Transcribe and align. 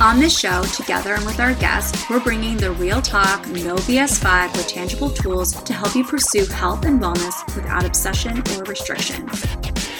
On 0.00 0.18
this 0.18 0.38
show, 0.38 0.62
together 0.62 1.12
and 1.12 1.26
with 1.26 1.40
our 1.40 1.52
guests, 1.52 2.08
we're 2.08 2.20
bringing 2.20 2.56
the 2.56 2.70
real 2.70 3.02
talk, 3.02 3.46
no 3.48 3.76
BS 3.76 4.18
vibe 4.24 4.50
with 4.56 4.66
tangible 4.66 5.10
tools 5.10 5.52
to 5.62 5.74
help 5.74 5.94
you 5.94 6.02
pursue 6.04 6.46
health 6.46 6.86
and 6.86 6.98
wellness 6.98 7.44
without 7.54 7.84
obsession 7.84 8.38
or 8.38 8.64
restriction. 8.64 9.28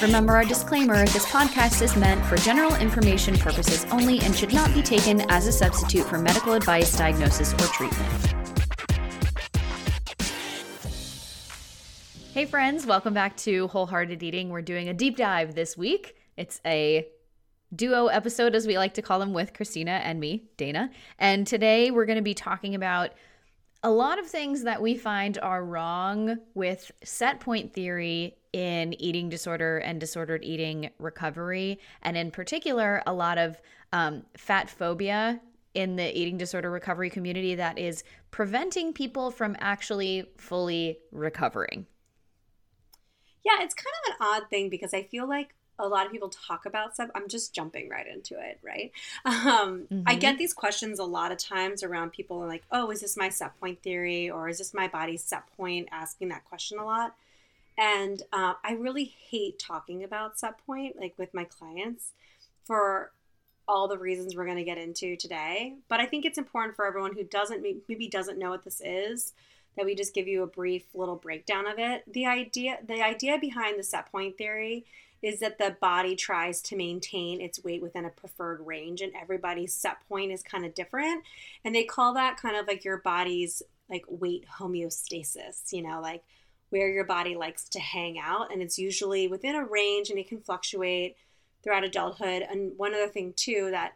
Remember 0.01 0.33
our 0.33 0.47
disclaimer 0.47 1.05
this 1.05 1.27
podcast 1.27 1.83
is 1.83 1.97
meant 1.97 2.25
for 2.25 2.37
general 2.39 2.75
information 2.77 3.37
purposes 3.37 3.85
only 3.91 4.21
and 4.21 4.35
should 4.35 4.55
not 4.55 4.73
be 4.73 4.81
taken 4.81 5.21
as 5.31 5.47
a 5.47 5.53
substitute 5.53 6.07
for 6.07 6.17
medical 6.17 6.55
advice, 6.55 6.97
diagnosis, 6.97 7.53
or 7.53 7.67
treatment. 7.67 8.35
Hey, 12.33 12.47
friends, 12.47 12.87
welcome 12.87 13.13
back 13.13 13.37
to 13.39 13.69
Wholehearted 13.69 14.23
Eating. 14.23 14.49
We're 14.49 14.63
doing 14.63 14.89
a 14.89 14.95
deep 14.95 15.19
dive 15.19 15.55
this 15.55 15.77
week. 15.77 16.17
It's 16.39 16.59
a 16.65 17.07
duo 17.75 18.07
episode, 18.07 18.55
as 18.55 18.67
we 18.67 18.77
like 18.77 18.95
to 18.95 19.03
call 19.03 19.19
them, 19.19 19.33
with 19.33 19.55
Christina 19.55 20.01
and 20.05 20.21
me, 20.21 20.45
Dana. 20.57 20.91
And 21.19 21.47
today 21.47 21.91
we're 21.91 22.07
going 22.07 22.17
to 22.17 22.23
be 22.23 22.35
talking 22.35 22.75
about 22.75 23.13
a 23.83 23.91
lot 23.91 24.19
of 24.19 24.27
things 24.27 24.65
that 24.65 24.83
we 24.83 24.97
find 24.97 25.39
are 25.39 25.65
wrong 25.65 26.37
with 26.55 26.91
set 27.03 27.41
point 27.41 27.73
theory 27.73 28.37
in 28.53 29.01
eating 29.01 29.29
disorder 29.29 29.79
and 29.79 30.01
disordered 30.01 30.45
eating 30.45 30.91
recovery. 30.99 31.79
And 32.03 32.17
in 32.17 32.31
particular, 32.31 33.03
a 33.07 33.13
lot 33.13 33.39
of 33.39 33.61
um, 33.93 34.25
fat 34.37 34.69
phobia 34.69 35.41
in 35.75 35.97
the 35.97 36.19
eating 36.19 36.37
disorder 36.37 36.71
recovery 36.71 37.11
community 37.11 37.55
that 37.55 37.79
is 37.79 38.03
preventing 38.31 38.93
people 38.93 39.31
from 39.31 39.57
actually 39.61 40.29
fully 40.37 40.99
recovering. 41.13 41.87
Yeah, 43.45 43.63
it's 43.63 43.75
kind 43.75 43.87
of 44.05 44.11
an 44.11 44.17
odd 44.21 44.51
thing 44.51 44.69
because 44.69 44.93
I 44.93 45.05
feel 45.05 45.29
like 45.29 45.55
a 45.81 45.89
lot 45.89 46.07
of 46.07 46.13
people 46.13 46.29
talk 46.29 46.67
about 46.67 46.95
stuff. 46.95 47.11
I'm 47.15 47.29
just 47.29 47.55
jumping 47.55 47.89
right 47.89 48.07
into 48.07 48.39
it, 48.39 48.59
right? 48.63 48.93
Um, 49.25 49.87
mm-hmm. 49.91 50.03
I 50.07 50.15
get 50.15 50.39
these 50.39 50.53
questions 50.53 50.99
a 50.99 51.05
lot 51.05 51.33
of 51.33 51.39
times 51.39 51.83
around 51.83 52.13
people 52.13 52.39
like, 52.47 52.63
oh, 52.71 52.91
is 52.91 53.01
this 53.01 53.17
my 53.17 53.29
set 53.29 53.59
point 53.59 53.83
theory 53.83 54.31
or 54.31 54.49
is 54.49 54.59
this 54.59 54.75
my 54.75 54.89
body's 54.89 55.23
set 55.23 55.45
point? 55.57 55.89
Asking 55.91 56.29
that 56.29 56.45
question 56.45 56.79
a 56.79 56.85
lot. 56.85 57.15
And 57.79 58.23
uh, 58.33 58.55
I 58.63 58.73
really 58.73 59.05
hate 59.05 59.59
talking 59.59 60.05
about 60.05 60.39
set 60.39 60.65
point, 60.67 60.97
like 61.01 61.15
with 61.17 61.33
my 61.33 61.45
clients, 61.45 62.13
for 62.65 63.13
all 63.67 63.89
the 63.89 63.97
reasons 63.99 64.35
we're 64.35 64.45
going 64.45 64.57
to 64.57 64.65
get 64.65 64.79
into 64.79 65.17
today. 65.17 65.75
But 65.89 66.01
I 66.01 66.07
think 66.07 66.25
it's 66.25 66.39
important 66.39 66.77
for 66.77 66.87
everyone 66.87 67.15
who 67.15 67.25
doesn't 67.25 67.65
maybe 67.89 68.09
doesn't 68.09 68.39
know 68.39 68.51
what 68.51 68.65
this 68.65 68.83
is 68.85 69.33
that 69.77 69.87
we 69.87 69.95
just 69.95 70.15
give 70.15 70.29
you 70.29 70.43
a 70.43 70.47
brief 70.47 70.85
little 70.95 71.17
breakdown 71.17 71.67
of 71.67 71.79
it. 71.79 72.03
The 72.13 72.27
idea 72.27 72.79
the 72.87 73.03
idea 73.03 73.39
behind 73.39 73.79
the 73.79 73.85
set 73.85 74.11
point 74.11 74.37
theory 74.37 74.85
is 75.23 75.41
that 75.41 75.59
the 75.59 75.77
body 75.81 76.17
tries 76.17 76.63
to 76.63 76.77
maintain 76.77 77.41
its 77.41 77.63
weight 77.63 77.83
within 77.83 78.05
a 78.05 78.11
preferred 78.11 78.65
range 78.65 79.01
and 79.01 79.13
everybody's 79.21 79.75
set 79.75 79.97
point 80.09 80.33
is 80.33 80.43
kind 80.43 80.65
of 80.65 80.75
different. 80.75 81.25
And 81.65 81.75
they 81.75 81.85
call 81.85 82.15
that 82.15 82.39
kind 82.41 82.57
of 82.57 82.67
like 82.67 82.85
your 82.85 82.99
body's 82.99 83.63
like 83.91 84.05
weight 84.09 84.47
homeostasis 84.61 85.73
you 85.73 85.83
know 85.83 86.01
like 86.01 86.23
where 86.71 86.89
your 86.89 87.05
body 87.05 87.35
likes 87.35 87.69
to 87.71 87.81
hang 87.81 88.19
out. 88.19 88.53
And 88.53 88.63
it's 88.63 88.79
usually 88.79 89.29
within 89.29 89.57
a 89.57 89.65
range 89.65 90.11
and 90.11 90.19
it 90.19 90.29
can 90.29 90.41
fluctuate 90.41 91.17
throughout 91.63 91.85
adulthood. 91.85 92.43
And 92.49 92.73
one 92.79 92.95
other 92.95 93.09
thing 93.09 93.35
too 93.37 93.69
that 93.73 93.95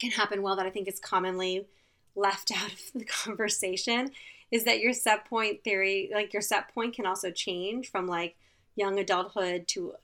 can 0.00 0.10
happen 0.10 0.42
well 0.42 0.56
that 0.56 0.66
i 0.66 0.70
think 0.70 0.88
is 0.88 1.00
commonly 1.00 1.66
left 2.14 2.50
out 2.56 2.72
of 2.72 2.80
the 2.94 3.04
conversation 3.04 4.10
is 4.50 4.64
that 4.64 4.80
your 4.80 4.92
set 4.92 5.24
point 5.24 5.64
theory 5.64 6.10
like 6.12 6.32
your 6.32 6.42
set 6.42 6.72
point 6.74 6.94
can 6.94 7.06
also 7.06 7.30
change 7.30 7.90
from 7.90 8.06
like 8.06 8.36
young 8.76 8.98
adulthood 8.98 9.68
to 9.68 9.94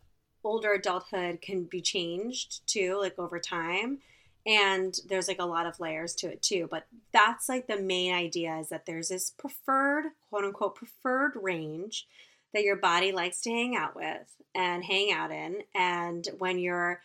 older 0.44 0.72
adulthood 0.72 1.40
can 1.40 1.64
be 1.64 1.80
changed 1.80 2.66
too, 2.66 2.98
like 2.98 3.18
over 3.18 3.38
time. 3.38 3.98
And 4.46 4.98
there's 5.08 5.28
like 5.28 5.38
a 5.38 5.44
lot 5.44 5.66
of 5.66 5.80
layers 5.80 6.14
to 6.16 6.28
it 6.28 6.42
too. 6.42 6.66
But 6.70 6.86
that's 7.12 7.48
like 7.48 7.66
the 7.66 7.80
main 7.80 8.14
idea 8.14 8.56
is 8.58 8.70
that 8.70 8.86
there's 8.86 9.08
this 9.08 9.30
preferred, 9.30 10.04
quote 10.30 10.44
unquote, 10.44 10.76
preferred 10.76 11.32
range 11.34 12.06
that 12.54 12.64
your 12.64 12.76
body 12.76 13.12
likes 13.12 13.42
to 13.42 13.50
hang 13.50 13.76
out 13.76 13.94
with 13.94 14.34
and 14.54 14.84
hang 14.84 15.12
out 15.12 15.30
in. 15.30 15.58
And 15.74 16.26
when 16.38 16.58
you're 16.58 17.02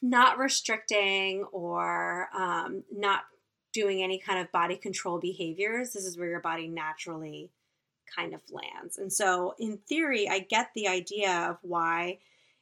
not 0.00 0.38
restricting 0.38 1.44
or 1.52 2.28
um, 2.36 2.84
not 2.92 3.22
doing 3.72 4.02
any 4.02 4.18
kind 4.18 4.38
of 4.38 4.50
body 4.50 4.76
control 4.76 5.18
behaviors, 5.18 5.92
this 5.92 6.04
is 6.04 6.16
where 6.16 6.28
your 6.28 6.40
body 6.40 6.68
naturally 6.68 7.50
kind 8.14 8.34
of 8.34 8.42
lands. 8.50 8.98
And 8.98 9.12
so, 9.12 9.54
in 9.58 9.78
theory, 9.88 10.28
I 10.28 10.40
get 10.40 10.70
the 10.74 10.88
idea 10.88 11.32
of 11.50 11.58
why 11.62 12.18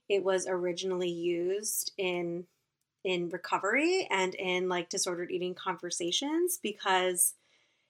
it 0.08 0.24
was 0.24 0.46
originally 0.46 1.10
used 1.10 1.92
in 1.98 2.44
in 3.04 3.28
recovery 3.30 4.06
and 4.10 4.34
in 4.36 4.68
like 4.68 4.88
disordered 4.88 5.32
eating 5.32 5.54
conversations 5.54 6.60
because 6.62 7.34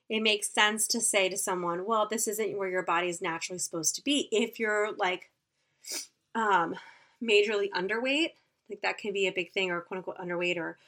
it 0.08 0.22
makes 0.22 0.50
sense 0.50 0.86
to 0.86 1.02
say 1.02 1.28
to 1.28 1.36
someone, 1.36 1.84
well, 1.84 2.08
this 2.08 2.26
isn't 2.26 2.56
where 2.56 2.70
your 2.70 2.82
body 2.82 3.08
is 3.08 3.20
naturally 3.20 3.58
supposed 3.58 3.94
to 3.96 4.02
be. 4.02 4.28
If 4.32 4.58
you're 4.58 4.92
like 4.96 5.30
um 6.34 6.76
majorly 7.22 7.70
underweight, 7.70 8.30
like 8.70 8.80
that 8.82 8.98
can 8.98 9.12
be 9.12 9.26
a 9.26 9.32
big 9.32 9.52
thing, 9.52 9.70
or 9.70 9.80
quote 9.80 9.98
unquote 9.98 10.18
underweight 10.18 10.56
or 10.56 10.78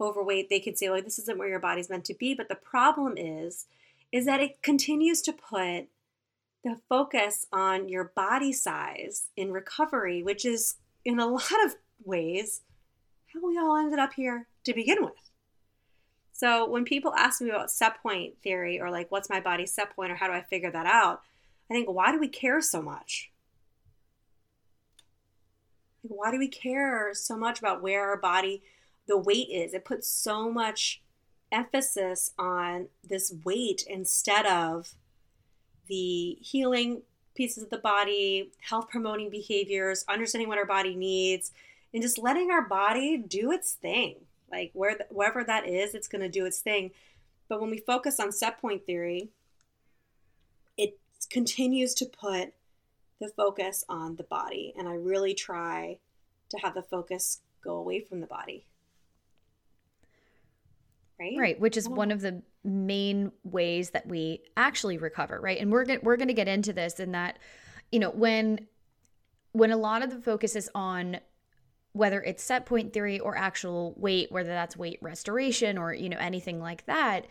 overweight, 0.00 0.48
they 0.48 0.60
could 0.60 0.78
say, 0.78 0.90
like, 0.90 1.04
this 1.04 1.18
isn't 1.18 1.38
where 1.38 1.48
your 1.48 1.60
body's 1.60 1.90
meant 1.90 2.04
to 2.06 2.14
be. 2.14 2.34
But 2.34 2.48
the 2.48 2.54
problem 2.54 3.16
is, 3.16 3.66
is 4.10 4.26
that 4.26 4.40
it 4.40 4.62
continues 4.62 5.22
to 5.22 5.32
put 5.32 5.86
the 6.64 6.76
focus 6.88 7.46
on 7.52 7.88
your 7.88 8.12
body 8.14 8.52
size 8.52 9.28
in 9.36 9.52
recovery, 9.52 10.22
which 10.22 10.44
is 10.44 10.76
in 11.04 11.18
a 11.18 11.26
lot 11.32 11.64
of 11.64 11.76
ways 12.04 12.62
how 13.32 13.46
we 13.46 13.58
all 13.58 13.76
ended 13.76 13.98
up 13.98 14.12
here 14.12 14.46
to 14.64 14.74
begin 14.74 15.02
with. 15.02 15.30
So 16.32 16.68
when 16.68 16.84
people 16.84 17.14
ask 17.14 17.40
me 17.40 17.50
about 17.50 17.70
set 17.70 18.02
point 18.02 18.34
theory 18.42 18.80
or 18.80 18.90
like 18.90 19.10
what's 19.10 19.30
my 19.30 19.40
body 19.40 19.66
set 19.66 19.94
point 19.94 20.12
or 20.12 20.16
how 20.16 20.26
do 20.26 20.32
I 20.32 20.42
figure 20.42 20.70
that 20.70 20.86
out, 20.86 21.22
I 21.70 21.74
think 21.74 21.88
why 21.88 22.12
do 22.12 22.18
we 22.18 22.28
care 22.28 22.60
so 22.60 22.82
much? 22.82 23.30
Why 26.02 26.32
do 26.32 26.38
we 26.38 26.48
care 26.48 27.14
so 27.14 27.36
much 27.36 27.60
about 27.60 27.80
where 27.80 28.08
our 28.08 28.16
body 28.16 28.62
the 29.06 29.16
weight 29.16 29.48
is? 29.50 29.72
It 29.72 29.84
puts 29.84 30.08
so 30.08 30.50
much 30.50 31.00
emphasis 31.52 32.32
on 32.38 32.88
this 33.04 33.32
weight 33.44 33.84
instead 33.88 34.46
of 34.46 34.94
the 35.88 36.38
healing 36.40 37.02
pieces 37.34 37.62
of 37.62 37.70
the 37.70 37.78
body, 37.78 38.52
health 38.60 38.88
promoting 38.88 39.30
behaviors, 39.30 40.04
understanding 40.08 40.48
what 40.48 40.58
our 40.58 40.66
body 40.66 40.94
needs, 40.94 41.50
and 41.92 42.02
just 42.02 42.18
letting 42.18 42.50
our 42.50 42.62
body 42.62 43.16
do 43.16 43.52
its 43.52 43.72
thing. 43.72 44.16
Like 44.50 44.70
where 44.74 44.96
the, 44.96 45.06
wherever 45.10 45.42
that 45.44 45.66
is, 45.66 45.94
it's 45.94 46.08
going 46.08 46.22
to 46.22 46.28
do 46.28 46.44
its 46.44 46.60
thing. 46.60 46.90
But 47.48 47.60
when 47.60 47.70
we 47.70 47.78
focus 47.78 48.20
on 48.20 48.32
set 48.32 48.60
point 48.60 48.84
theory, 48.84 49.30
it 50.76 50.98
continues 51.30 51.94
to 51.94 52.06
put 52.06 52.52
the 53.20 53.28
focus 53.28 53.84
on 53.88 54.16
the 54.16 54.24
body. 54.24 54.74
And 54.76 54.88
I 54.88 54.94
really 54.94 55.34
try 55.34 55.98
to 56.50 56.58
have 56.58 56.74
the 56.74 56.82
focus 56.82 57.40
go 57.62 57.76
away 57.76 58.00
from 58.00 58.20
the 58.20 58.26
body. 58.26 58.66
Right? 61.20 61.36
Right, 61.38 61.60
which 61.60 61.76
is 61.76 61.88
one 61.88 62.10
of 62.10 62.20
the 62.20 62.42
main 62.64 63.32
ways 63.44 63.90
that 63.90 64.06
we 64.06 64.42
actually 64.56 64.98
recover, 64.98 65.40
right? 65.40 65.60
And 65.60 65.70
we're 65.70 65.84
going 65.84 66.00
we're 66.02 66.16
going 66.16 66.28
to 66.28 66.34
get 66.34 66.48
into 66.48 66.72
this 66.72 66.98
in 66.98 67.12
that 67.12 67.38
you 67.92 68.00
know, 68.00 68.10
when 68.10 68.66
when 69.52 69.70
a 69.70 69.76
lot 69.76 70.02
of 70.02 70.10
the 70.10 70.18
focus 70.18 70.56
is 70.56 70.70
on 70.74 71.18
whether 71.92 72.22
it's 72.22 72.42
set 72.42 72.64
point 72.64 72.94
theory 72.94 73.20
or 73.20 73.36
actual 73.36 73.94
weight, 73.98 74.32
whether 74.32 74.48
that's 74.48 74.76
weight 74.76 74.98
restoration 75.02 75.76
or, 75.76 75.92
you 75.92 76.08
know, 76.08 76.16
anything 76.18 76.58
like 76.58 76.86
that, 76.86 77.26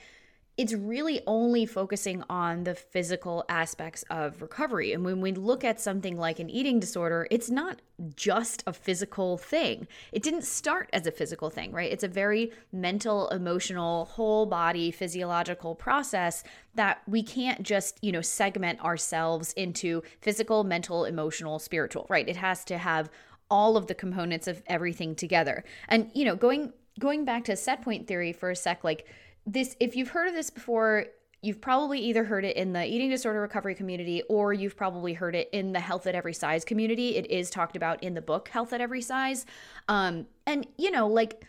it's 0.57 0.73
really 0.73 1.21
only 1.25 1.65
focusing 1.65 2.23
on 2.29 2.65
the 2.65 2.75
physical 2.75 3.45
aspects 3.47 4.03
of 4.09 4.41
recovery. 4.41 4.91
And 4.91 5.03
when 5.03 5.21
we 5.21 5.31
look 5.31 5.63
at 5.63 5.79
something 5.79 6.17
like 6.17 6.39
an 6.39 6.49
eating 6.49 6.79
disorder, 6.79 7.25
it's 7.31 7.49
not 7.49 7.81
just 8.15 8.61
a 8.67 8.73
physical 8.73 9.37
thing. 9.37 9.87
It 10.11 10.23
didn't 10.23 10.43
start 10.43 10.89
as 10.91 11.07
a 11.07 11.11
physical 11.11 11.49
thing, 11.49 11.71
right? 11.71 11.91
It's 11.91 12.03
a 12.03 12.07
very 12.07 12.51
mental, 12.71 13.29
emotional, 13.29 14.05
whole 14.05 14.45
body 14.45 14.91
physiological 14.91 15.73
process 15.73 16.43
that 16.75 17.01
we 17.07 17.23
can't 17.23 17.63
just, 17.63 17.97
you 18.03 18.11
know, 18.11 18.21
segment 18.21 18.81
ourselves 18.81 19.53
into 19.53 20.03
physical, 20.19 20.63
mental, 20.63 21.05
emotional, 21.05 21.59
spiritual, 21.59 22.05
right? 22.09 22.27
It 22.27 22.37
has 22.37 22.65
to 22.65 22.77
have 22.77 23.09
all 23.49 23.77
of 23.77 23.87
the 23.87 23.95
components 23.95 24.47
of 24.47 24.61
everything 24.67 25.15
together. 25.15 25.63
And, 25.87 26.11
you 26.13 26.25
know, 26.25 26.35
going 26.35 26.73
going 26.99 27.23
back 27.25 27.45
to 27.45 27.55
set 27.55 27.81
point 27.81 28.05
theory 28.05 28.33
for 28.33 28.51
a 28.51 28.55
sec, 28.55 28.83
like 28.83 29.07
this 29.45 29.75
if 29.79 29.95
you've 29.95 30.09
heard 30.09 30.27
of 30.27 30.33
this 30.33 30.49
before 30.49 31.07
you've 31.41 31.61
probably 31.61 31.99
either 31.99 32.23
heard 32.23 32.45
it 32.45 32.55
in 32.55 32.73
the 32.73 32.85
eating 32.85 33.09
disorder 33.09 33.41
recovery 33.41 33.73
community 33.73 34.21
or 34.29 34.53
you've 34.53 34.77
probably 34.77 35.13
heard 35.13 35.35
it 35.35 35.49
in 35.51 35.71
the 35.71 35.79
health 35.79 36.05
at 36.05 36.13
every 36.13 36.33
size 36.33 36.63
community. 36.63 37.15
It 37.15 37.29
is 37.31 37.49
talked 37.49 37.75
about 37.75 38.03
in 38.03 38.13
the 38.13 38.21
book 38.21 38.47
Health 38.49 38.73
at 38.73 38.81
Every 38.81 39.01
Size. 39.01 39.45
Um, 39.87 40.27
and, 40.45 40.67
you 40.77 40.91
know, 40.91 41.07
like, 41.07 41.43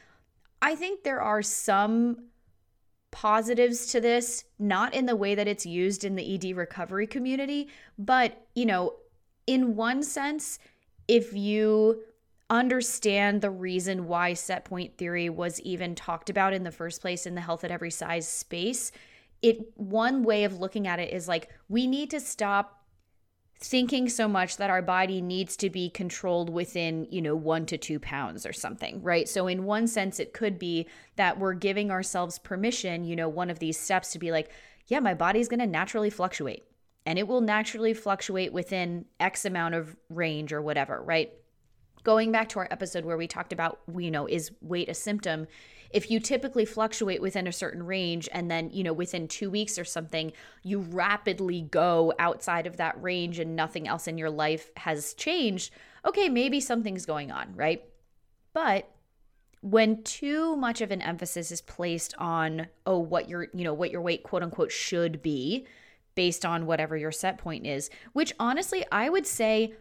I 0.63 0.75
think 0.77 1.05
there 1.05 1.21
are 1.21 1.43
some 1.43 2.25
positives 3.11 3.87
to 3.89 4.01
this, 4.01 4.45
not 4.59 4.95
in 4.95 5.05
the 5.05 5.17
way 5.17 5.35
that 5.35 5.47
it's 5.47 5.67
used 5.67 6.05
in 6.05 6.17
the 6.17 6.35
ED 6.35 6.57
recovery 6.57 7.07
community, 7.07 7.69
but, 7.99 8.47
you 8.55 8.65
know, 8.65 8.95
in 9.47 9.77
one 9.77 10.03
sense, 10.03 10.59
if 11.07 11.35
you 11.35 12.03
understand 12.53 13.41
the 13.41 13.51
reason 13.51 14.07
why 14.07 14.35
set 14.35 14.65
point 14.67 14.97
theory 14.99 15.29
was 15.31 15.59
even 15.63 15.95
talked 15.95 16.29
about 16.31 16.53
in 16.53 16.63
the 16.63 16.71
first 16.71 17.01
place 17.01 17.27
in 17.27 17.35
the 17.35 17.41
health 17.41 17.65
at 17.65 17.71
every 17.71 17.91
size 17.91 18.29
space, 18.29 18.93
it 19.41 19.59
one 19.77 20.23
way 20.23 20.45
of 20.45 20.61
looking 20.61 20.87
at 20.87 21.01
it 21.01 21.13
is 21.13 21.27
like 21.27 21.49
we 21.69 21.87
need 21.87 22.11
to 22.11 22.21
stop 22.21 22.79
thinking 23.59 24.09
so 24.09 24.29
much 24.29 24.59
that 24.59 24.71
our 24.71 24.83
body 24.83 25.23
needs 25.23 25.57
to 25.57 25.71
be 25.71 25.89
controlled 25.89 26.51
within, 26.51 27.07
you 27.11 27.23
know, 27.23 27.35
one 27.35 27.65
to 27.65 27.79
two 27.79 27.99
pounds 27.99 28.45
or 28.45 28.53
something, 28.53 29.01
right? 29.03 29.29
So, 29.29 29.47
in 29.47 29.65
one 29.65 29.87
sense, 29.87 30.21
it 30.21 30.35
could 30.35 30.59
be 30.59 30.87
that 31.17 31.39
we're 31.39 31.55
giving 31.55 31.91
ourselves 31.91 32.39
permission, 32.39 33.05
you 33.05 33.17
know, 33.17 33.29
one 33.29 33.51
of 33.51 33.61
these 33.61 33.79
steps 33.79 34.13
to 34.13 34.19
be 34.19 34.31
like, 34.31 34.51
yeah, 34.89 35.01
my 35.01 35.15
body's 35.15 35.49
going 35.49 35.61
to 35.61 35.67
naturally 35.67 36.11
fluctuate 36.11 36.65
and 37.07 37.19
it 37.19 37.27
will 37.27 37.41
naturally 37.41 37.95
fluctuate 37.95 38.53
within 38.53 39.07
X 39.19 39.45
amount 39.45 39.75
of 39.75 39.97
range 40.09 40.53
or 40.53 40.61
whatever, 40.61 41.03
right? 41.03 41.33
Going 42.05 42.33
back 42.33 42.49
to 42.51 42.59
our 42.59 42.69
episode 42.71 43.05
where 43.05 43.17
we 43.17 43.27
talked 43.27 43.53
about, 43.53 43.81
you 43.97 44.11
know, 44.11 44.27
is 44.27 44.51
weight 44.61 44.89
a 44.89 44.95
symptom? 44.95 45.47
if 45.93 46.11
you 46.11 46.21
typically 46.21 46.65
fluctuate 46.65 47.21
within 47.21 47.47
a 47.47 47.53
certain 47.53 47.83
range 47.83 48.29
and 48.33 48.51
then, 48.51 48.71
you 48.71 48.83
know, 48.83 48.93
within 48.93 49.29
two 49.29 49.51
weeks 49.51 49.79
or 49.79 49.85
something, 49.85 50.33
you 50.63 50.81
rapidly 50.81 51.63
go 51.63 52.13
outside 52.19 52.67
of 52.67 52.79
that 52.79 53.01
range 53.03 53.39
and 53.39 53.55
nothing 53.55 53.87
else 53.87 54.09
in 54.09 54.19
your 54.19 54.31
life 54.31 54.71
has 54.77 55.15
changed, 55.15 55.73
okay, 56.07 56.29
maybe 56.29 56.61
something's 56.61 57.07
going 57.07 57.31
on, 57.31 57.55
right? 57.55 57.85
But 58.55 58.89
when 59.61 60.03
too 60.03 60.57
much 60.57 60.81
of 60.81 60.91
an 60.91 61.03
emphasis 61.03 61.53
is 61.53 61.61
placed 61.61 62.15
on, 62.19 62.67
oh, 62.87 62.99
what 62.99 63.29
your, 63.29 63.49
you 63.53 63.65
know, 63.65 63.75
what 63.75 63.91
your 63.91 64.01
weight 64.01 64.23
quote 64.23 64.43
unquote 64.43 64.73
should 64.73 65.23
be 65.23 65.67
based 66.15 66.45
on 66.45 66.67
whatever 66.67 66.97
your 66.97 67.13
set 67.13 67.39
point 67.39 67.67
is, 67.67 67.89
which 68.13 68.33
honestly, 68.39 68.85
I 68.91 69.09
would 69.09 69.27
say 69.27 69.75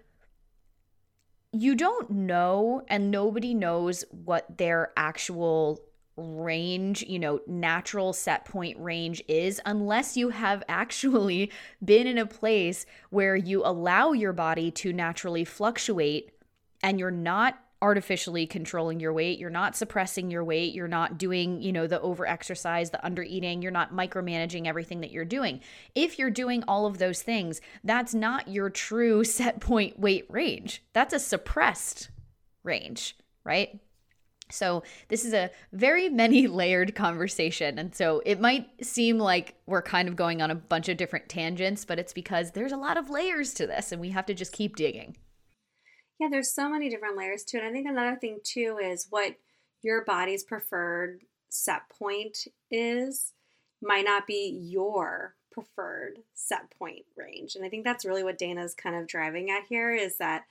you 1.54 1.76
don't 1.76 2.10
know 2.10 2.84
and 2.88 3.12
nobody 3.12 3.54
knows 3.54 4.06
what 4.12 4.58
their 4.58 4.92
actual 4.96 5.80
range, 6.18 7.04
you 7.04 7.20
know, 7.20 7.42
natural 7.48 8.14
set 8.14 8.46
point 8.46 8.78
range 8.80 9.24
is 9.28 9.60
unless 9.66 10.16
you 10.16 10.30
have 10.30 10.64
actually 10.70 11.52
been 11.84 12.08
in 12.08 12.18
a 12.18 12.26
place 12.26 12.86
where 13.10 13.36
you 13.36 13.66
allow 13.66 14.12
your 14.12 14.34
body 14.34 14.72
to 14.72 14.94
naturally 14.94 15.46
fluctuate 15.46 16.32
and 16.84 17.00
you're 17.00 17.12
not 17.12 17.60
artificially 17.82 18.46
controlling 18.46 19.00
your 19.00 19.12
weight, 19.12 19.40
you're 19.40 19.50
not 19.50 19.76
suppressing 19.76 20.30
your 20.30 20.44
weight, 20.44 20.74
you're 20.74 20.88
not 20.88 21.18
doing, 21.18 21.62
you 21.62 21.72
know, 21.72 21.88
the 21.88 22.00
over 22.02 22.28
exercise, 22.28 22.92
the 22.92 23.04
under 23.04 23.24
eating, 23.24 23.62
you're 23.62 23.72
not 23.72 23.94
micromanaging 23.94 24.68
everything 24.68 25.02
that 25.02 25.12
you're 25.12 25.26
doing. 25.26 25.60
If 25.96 26.20
you're 26.20 26.30
doing 26.30 26.64
all 26.68 26.86
of 26.86 27.00
those 27.00 27.22
things, 27.22 27.60
that's 27.84 28.14
not 28.14 28.48
your 28.48 28.70
true 28.70 29.24
set 29.24 29.60
point 29.60 30.00
weight 30.00 30.26
range. 30.30 30.84
That's 30.94 31.14
a 31.14 31.20
suppressed 31.20 32.10
range, 32.64 33.18
right? 33.44 33.80
So, 34.52 34.84
this 35.08 35.24
is 35.24 35.34
a 35.34 35.50
very 35.72 36.10
many 36.10 36.48
layered 36.48 36.94
conversation. 36.94 37.80
And 37.80 37.96
so, 37.96 38.22
it 38.26 38.40
might 38.40 38.86
seem 38.86 39.18
like 39.18 39.56
we're 39.66 39.82
kind 39.82 40.08
of 40.08 40.16
going 40.16 40.42
on 40.42 40.52
a 40.52 40.56
bunch 40.56 40.90
of 40.90 40.98
different 40.98 41.30
tangents, 41.30 41.86
but 41.86 42.00
it's 42.00 42.14
because 42.14 42.52
there's 42.52 42.74
a 42.74 42.78
lot 42.78 42.98
of 42.98 43.10
layers 43.10 43.54
to 43.56 43.66
this 43.66 43.92
and 43.92 44.02
we 44.02 44.10
have 44.10 44.26
to 44.28 44.34
just 44.34 44.52
keep 44.52 44.76
digging. 44.76 45.16
Yeah, 46.22 46.28
there's 46.30 46.54
so 46.54 46.70
many 46.70 46.88
different 46.88 47.18
layers 47.18 47.44
to 47.46 47.58
it. 47.58 47.64
I 47.64 47.72
think 47.72 47.88
another 47.88 48.16
thing, 48.16 48.42
too, 48.44 48.78
is 48.80 49.08
what 49.10 49.38
your 49.82 50.06
body's 50.06 50.44
preferred 50.44 51.22
set 51.50 51.90
point 51.90 52.46
is 52.70 53.34
might 53.82 54.06
not 54.06 54.28
be 54.28 54.56
your 54.62 55.34
preferred 55.52 56.20
set 56.36 56.70
point 56.78 57.06
range. 57.18 57.56
And 57.56 57.66
I 57.66 57.70
think 57.70 57.84
that's 57.84 58.06
really 58.06 58.24
what 58.24 58.38
Dana's 58.38 58.76
kind 58.76 58.96
of 58.96 59.08
driving 59.08 59.50
at 59.50 59.64
here 59.68 59.96
is 59.96 60.18
that 60.18 60.46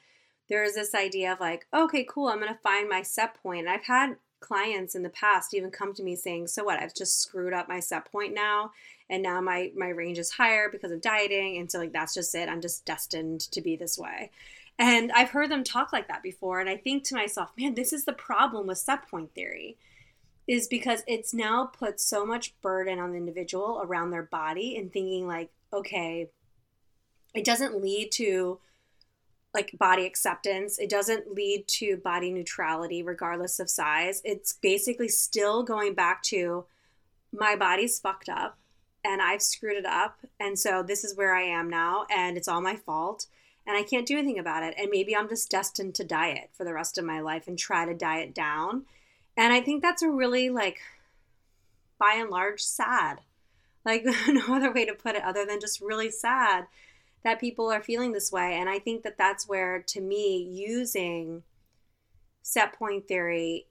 there 0.48 0.64
is 0.64 0.74
this 0.74 0.92
idea 0.92 1.32
of 1.32 1.38
like, 1.38 1.68
okay, 1.72 2.04
cool, 2.10 2.26
I'm 2.26 2.40
going 2.40 2.52
to 2.52 2.58
find 2.58 2.88
my 2.88 3.02
set 3.02 3.40
point. 3.40 3.68
And 3.68 3.70
I've 3.70 3.84
had 3.84 4.16
clients 4.40 4.96
in 4.96 5.04
the 5.04 5.08
past 5.10 5.54
even 5.54 5.70
come 5.70 5.94
to 5.94 6.02
me 6.02 6.16
saying, 6.16 6.48
so 6.48 6.64
what, 6.64 6.80
I've 6.80 6.96
just 6.96 7.20
screwed 7.20 7.52
up 7.52 7.68
my 7.68 7.78
set 7.78 8.10
point 8.10 8.34
now. 8.34 8.72
And 9.08 9.22
now 9.22 9.40
my, 9.40 9.70
my 9.76 9.90
range 9.90 10.18
is 10.18 10.32
higher 10.32 10.68
because 10.68 10.90
of 10.90 11.00
dieting. 11.00 11.58
And 11.58 11.70
so 11.70 11.78
like, 11.78 11.92
that's 11.92 12.14
just 12.14 12.34
it. 12.34 12.48
I'm 12.48 12.60
just 12.60 12.84
destined 12.84 13.42
to 13.52 13.60
be 13.60 13.76
this 13.76 13.96
way. 13.96 14.32
And 14.80 15.12
I've 15.12 15.30
heard 15.30 15.50
them 15.50 15.62
talk 15.62 15.92
like 15.92 16.08
that 16.08 16.22
before. 16.22 16.58
And 16.58 16.68
I 16.68 16.78
think 16.78 17.04
to 17.04 17.14
myself, 17.14 17.50
man, 17.56 17.74
this 17.74 17.92
is 17.92 18.06
the 18.06 18.14
problem 18.14 18.66
with 18.66 18.78
set 18.78 19.06
point 19.08 19.34
theory 19.34 19.76
is 20.48 20.66
because 20.66 21.02
it's 21.06 21.34
now 21.34 21.66
put 21.66 22.00
so 22.00 22.24
much 22.24 22.58
burden 22.62 22.98
on 22.98 23.10
the 23.10 23.18
individual 23.18 23.82
around 23.84 24.10
their 24.10 24.22
body 24.22 24.76
and 24.78 24.90
thinking 24.90 25.28
like, 25.28 25.50
okay, 25.70 26.30
it 27.34 27.44
doesn't 27.44 27.80
lead 27.80 28.10
to 28.12 28.58
like 29.52 29.76
body 29.78 30.06
acceptance. 30.06 30.78
It 30.78 30.88
doesn't 30.88 31.34
lead 31.34 31.68
to 31.68 31.98
body 31.98 32.32
neutrality, 32.32 33.02
regardless 33.02 33.60
of 33.60 33.68
size. 33.68 34.22
It's 34.24 34.54
basically 34.54 35.08
still 35.08 35.62
going 35.62 35.92
back 35.92 36.22
to 36.24 36.64
my 37.32 37.54
body's 37.54 37.98
fucked 37.98 38.30
up 38.30 38.56
and 39.04 39.20
I've 39.20 39.42
screwed 39.42 39.76
it 39.76 39.86
up. 39.86 40.20
And 40.40 40.58
so 40.58 40.82
this 40.82 41.04
is 41.04 41.16
where 41.16 41.34
I 41.34 41.42
am 41.42 41.68
now, 41.68 42.06
and 42.10 42.38
it's 42.38 42.48
all 42.48 42.62
my 42.62 42.76
fault. 42.76 43.26
And 43.70 43.78
I 43.78 43.84
can't 43.84 44.04
do 44.04 44.18
anything 44.18 44.40
about 44.40 44.64
it. 44.64 44.74
And 44.76 44.88
maybe 44.90 45.14
I'm 45.14 45.28
just 45.28 45.48
destined 45.48 45.94
to 45.94 46.04
diet 46.04 46.50
for 46.52 46.64
the 46.64 46.74
rest 46.74 46.98
of 46.98 47.04
my 47.04 47.20
life 47.20 47.46
and 47.46 47.56
try 47.56 47.86
to 47.86 47.94
diet 47.94 48.34
down. 48.34 48.84
And 49.36 49.52
I 49.52 49.60
think 49.60 49.80
that's 49.80 50.02
a 50.02 50.10
really, 50.10 50.50
like, 50.50 50.80
by 51.96 52.16
and 52.16 52.30
large, 52.30 52.60
sad. 52.60 53.20
Like, 53.84 54.04
no 54.28 54.56
other 54.56 54.72
way 54.72 54.86
to 54.86 54.92
put 54.92 55.14
it 55.14 55.22
other 55.22 55.46
than 55.46 55.60
just 55.60 55.80
really 55.80 56.10
sad 56.10 56.66
that 57.22 57.38
people 57.38 57.70
are 57.70 57.80
feeling 57.80 58.10
this 58.10 58.32
way. 58.32 58.54
And 58.54 58.68
I 58.68 58.80
think 58.80 59.04
that 59.04 59.16
that's 59.16 59.48
where, 59.48 59.84
to 59.86 60.00
me, 60.00 60.42
using 60.42 61.44
set 62.42 62.72
point 62.72 63.06
theory 63.06 63.68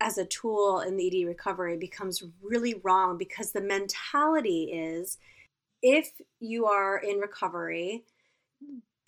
as 0.00 0.18
a 0.18 0.24
tool 0.24 0.78
in 0.78 0.96
the 0.96 1.24
ED 1.24 1.26
recovery 1.26 1.76
becomes 1.76 2.22
really 2.40 2.80
wrong 2.84 3.18
because 3.18 3.50
the 3.50 3.60
mentality 3.60 4.70
is 4.72 5.18
if 5.82 6.12
you 6.38 6.66
are 6.66 6.96
in 6.96 7.18
recovery, 7.18 8.04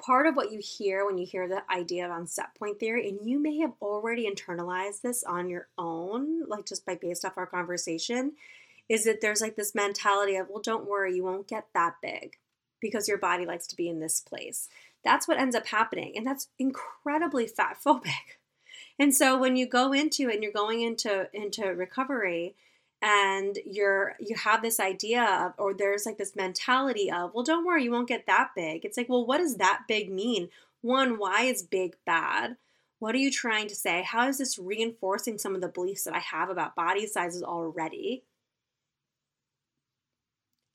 part 0.04 0.26
of 0.26 0.36
what 0.36 0.52
you 0.52 0.60
hear 0.62 1.06
when 1.06 1.18
you 1.18 1.26
hear 1.26 1.48
the 1.48 1.62
idea 1.70 2.08
on 2.08 2.26
set 2.26 2.54
point 2.54 2.78
theory, 2.78 3.08
and 3.08 3.18
you 3.28 3.38
may 3.38 3.58
have 3.58 3.72
already 3.80 4.28
internalized 4.28 5.02
this 5.02 5.24
on 5.24 5.48
your 5.48 5.68
own, 5.78 6.46
like 6.48 6.66
just 6.66 6.84
by 6.84 6.94
based 6.94 7.24
off 7.24 7.38
our 7.38 7.46
conversation, 7.46 8.32
is 8.88 9.04
that 9.04 9.20
there's 9.20 9.40
like 9.40 9.56
this 9.56 9.74
mentality 9.74 10.36
of, 10.36 10.48
well, 10.48 10.62
don't 10.62 10.88
worry, 10.88 11.14
you 11.14 11.24
won't 11.24 11.48
get 11.48 11.66
that 11.74 11.94
big 12.02 12.36
because 12.80 13.08
your 13.08 13.18
body 13.18 13.46
likes 13.46 13.66
to 13.66 13.76
be 13.76 13.88
in 13.88 14.00
this 14.00 14.20
place. 14.20 14.68
That's 15.04 15.26
what 15.26 15.38
ends 15.38 15.56
up 15.56 15.66
happening. 15.66 16.14
And 16.16 16.26
that's 16.26 16.48
incredibly 16.58 17.46
fat 17.46 17.78
phobic. 17.84 18.38
And 18.98 19.14
so 19.14 19.38
when 19.38 19.56
you 19.56 19.66
go 19.66 19.92
into 19.92 20.28
it 20.28 20.34
and 20.34 20.42
you're 20.42 20.52
going 20.52 20.80
into 20.82 21.28
into 21.32 21.64
recovery 21.66 22.54
and 23.04 23.58
you're 23.66 24.16
you 24.18 24.34
have 24.36 24.62
this 24.62 24.80
idea 24.80 25.22
of 25.22 25.52
or 25.58 25.74
there's 25.74 26.06
like 26.06 26.18
this 26.18 26.34
mentality 26.34 27.10
of, 27.12 27.32
well 27.34 27.44
don't 27.44 27.66
worry, 27.66 27.84
you 27.84 27.90
won't 27.92 28.08
get 28.08 28.26
that 28.26 28.50
big. 28.56 28.84
It's 28.84 28.96
like, 28.96 29.08
well 29.08 29.26
what 29.26 29.38
does 29.38 29.56
that 29.58 29.82
big 29.88 30.10
mean? 30.10 30.48
One, 30.82 31.18
why 31.18 31.42
is 31.42 31.62
big 31.62 31.96
bad? 32.06 32.56
What 32.98 33.14
are 33.14 33.18
you 33.18 33.30
trying 33.30 33.68
to 33.68 33.74
say? 33.74 34.02
How 34.02 34.28
is 34.28 34.38
this 34.38 34.58
reinforcing 34.58 35.38
some 35.38 35.54
of 35.54 35.60
the 35.60 35.68
beliefs 35.68 36.04
that 36.04 36.14
I 36.14 36.20
have 36.20 36.48
about 36.48 36.76
body 36.76 37.06
sizes 37.06 37.42
already? 37.42 38.24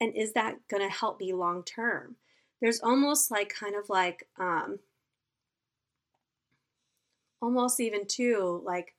and 0.02 0.16
is 0.16 0.34
that 0.34 0.56
going 0.70 0.82
to 0.82 0.90
help 0.90 1.20
me 1.20 1.34
long 1.34 1.64
term 1.64 2.16
there's 2.62 2.82
almost 2.82 3.32
like 3.32 3.54
kind 3.54 3.76
of 3.76 3.90
like 3.90 4.28
um 4.40 4.80
almost 7.42 7.80
even 7.80 8.06
too 8.06 8.62
like 8.66 8.94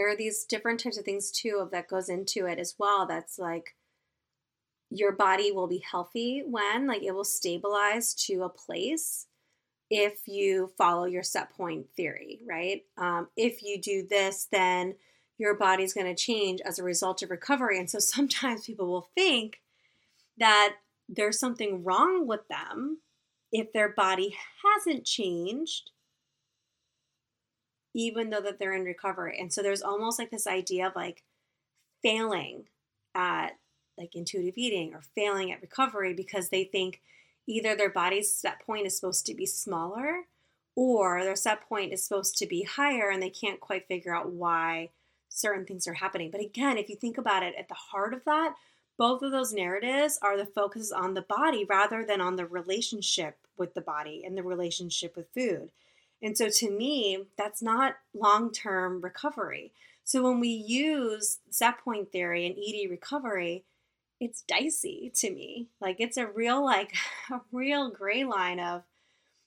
there 0.00 0.08
are 0.08 0.16
these 0.16 0.44
different 0.44 0.80
types 0.80 0.96
of 0.96 1.04
things 1.04 1.30
too 1.30 1.68
that 1.72 1.86
goes 1.86 2.08
into 2.08 2.46
it 2.46 2.58
as 2.58 2.74
well 2.78 3.06
that's 3.06 3.38
like 3.38 3.76
your 4.88 5.12
body 5.12 5.52
will 5.52 5.66
be 5.66 5.84
healthy 5.90 6.42
when 6.46 6.86
like 6.86 7.02
it 7.02 7.14
will 7.14 7.22
stabilize 7.22 8.14
to 8.14 8.42
a 8.42 8.48
place 8.48 9.26
if 9.90 10.26
you 10.26 10.72
follow 10.78 11.04
your 11.04 11.22
set 11.22 11.50
point 11.50 11.84
theory 11.98 12.40
right? 12.48 12.84
Um, 12.96 13.28
if 13.36 13.62
you 13.62 13.78
do 13.78 14.06
this 14.08 14.48
then 14.50 14.94
your 15.36 15.52
body's 15.52 15.92
going 15.92 16.06
to 16.06 16.14
change 16.14 16.62
as 16.64 16.78
a 16.78 16.82
result 16.82 17.22
of 17.22 17.30
recovery. 17.30 17.78
And 17.78 17.90
so 17.90 17.98
sometimes 17.98 18.64
people 18.64 18.86
will 18.86 19.10
think 19.14 19.60
that 20.38 20.76
there's 21.10 21.38
something 21.38 21.84
wrong 21.84 22.26
with 22.26 22.48
them 22.48 23.00
if 23.52 23.70
their 23.74 23.90
body 23.90 24.34
hasn't 24.64 25.04
changed 25.04 25.90
even 27.94 28.30
though 28.30 28.40
that 28.40 28.58
they're 28.58 28.74
in 28.74 28.84
recovery 28.84 29.36
and 29.38 29.52
so 29.52 29.62
there's 29.62 29.82
almost 29.82 30.18
like 30.18 30.30
this 30.30 30.46
idea 30.46 30.86
of 30.86 30.96
like 30.96 31.22
failing 32.02 32.64
at 33.14 33.56
like 33.98 34.14
intuitive 34.14 34.56
eating 34.56 34.94
or 34.94 35.02
failing 35.14 35.52
at 35.52 35.60
recovery 35.60 36.14
because 36.14 36.48
they 36.48 36.64
think 36.64 37.00
either 37.46 37.74
their 37.74 37.90
body's 37.90 38.32
set 38.32 38.64
point 38.64 38.86
is 38.86 38.96
supposed 38.96 39.26
to 39.26 39.34
be 39.34 39.46
smaller 39.46 40.24
or 40.74 41.22
their 41.22 41.36
set 41.36 41.68
point 41.68 41.92
is 41.92 42.02
supposed 42.02 42.36
to 42.38 42.46
be 42.46 42.62
higher 42.62 43.10
and 43.10 43.22
they 43.22 43.30
can't 43.30 43.60
quite 43.60 43.86
figure 43.86 44.14
out 44.14 44.30
why 44.30 44.88
certain 45.28 45.64
things 45.64 45.86
are 45.86 45.94
happening. 45.94 46.30
But 46.30 46.40
again, 46.40 46.78
if 46.78 46.88
you 46.88 46.96
think 46.96 47.18
about 47.18 47.42
it, 47.42 47.54
at 47.58 47.68
the 47.68 47.74
heart 47.74 48.14
of 48.14 48.24
that, 48.24 48.54
both 48.96 49.22
of 49.22 49.32
those 49.32 49.52
narratives 49.52 50.18
are 50.22 50.36
the 50.36 50.46
focus 50.46 50.92
on 50.92 51.14
the 51.14 51.22
body 51.22 51.64
rather 51.64 52.04
than 52.04 52.20
on 52.20 52.36
the 52.36 52.46
relationship 52.46 53.38
with 53.56 53.74
the 53.74 53.80
body 53.80 54.22
and 54.24 54.36
the 54.36 54.42
relationship 54.42 55.16
with 55.16 55.32
food. 55.34 55.70
And 56.22 56.36
so 56.36 56.48
to 56.48 56.70
me, 56.70 57.24
that's 57.38 57.62
not 57.62 57.96
long 58.14 58.52
term 58.52 59.00
recovery. 59.00 59.72
So 60.04 60.22
when 60.22 60.40
we 60.40 60.48
use 60.48 61.38
set 61.50 61.78
point 61.78 62.12
theory 62.12 62.46
and 62.46 62.56
ED 62.56 62.90
recovery, 62.90 63.64
it's 64.20 64.42
dicey 64.42 65.10
to 65.16 65.30
me. 65.30 65.68
Like 65.80 65.96
it's 65.98 66.16
a 66.16 66.26
real 66.26 66.64
like 66.64 66.94
a 67.30 67.40
real 67.52 67.90
gray 67.90 68.24
line 68.24 68.60
of 68.60 68.82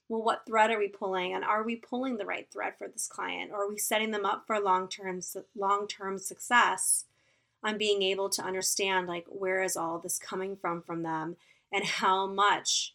well 0.08 0.22
what 0.22 0.46
thread 0.46 0.70
are 0.70 0.78
we 0.78 0.88
pulling 0.88 1.32
and 1.32 1.44
are 1.44 1.62
we 1.62 1.76
pulling 1.76 2.16
the 2.16 2.26
right 2.26 2.48
thread 2.52 2.74
for 2.76 2.88
this 2.88 3.06
client 3.06 3.50
or 3.52 3.64
are 3.64 3.68
we 3.68 3.78
setting 3.78 4.10
them 4.10 4.26
up 4.26 4.44
for 4.46 4.60
long-term 4.60 5.20
long-term 5.56 6.18
success 6.18 7.04
on 7.62 7.78
being 7.78 8.02
able 8.02 8.28
to 8.28 8.42
understand 8.42 9.06
like 9.06 9.24
where 9.28 9.62
is 9.62 9.76
all 9.76 9.98
this 9.98 10.18
coming 10.18 10.56
from 10.56 10.82
from 10.82 11.02
them 11.02 11.36
and 11.72 11.84
how 11.84 12.26
much 12.26 12.94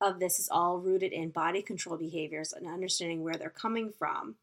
of 0.00 0.20
this 0.20 0.38
is 0.38 0.48
all 0.50 0.78
rooted 0.78 1.12
in 1.12 1.30
body 1.30 1.62
control 1.62 1.96
behaviors 1.96 2.52
and 2.52 2.66
understanding 2.66 3.22
where 3.22 3.34
they're 3.34 3.50
coming 3.50 3.90
from 3.90 4.36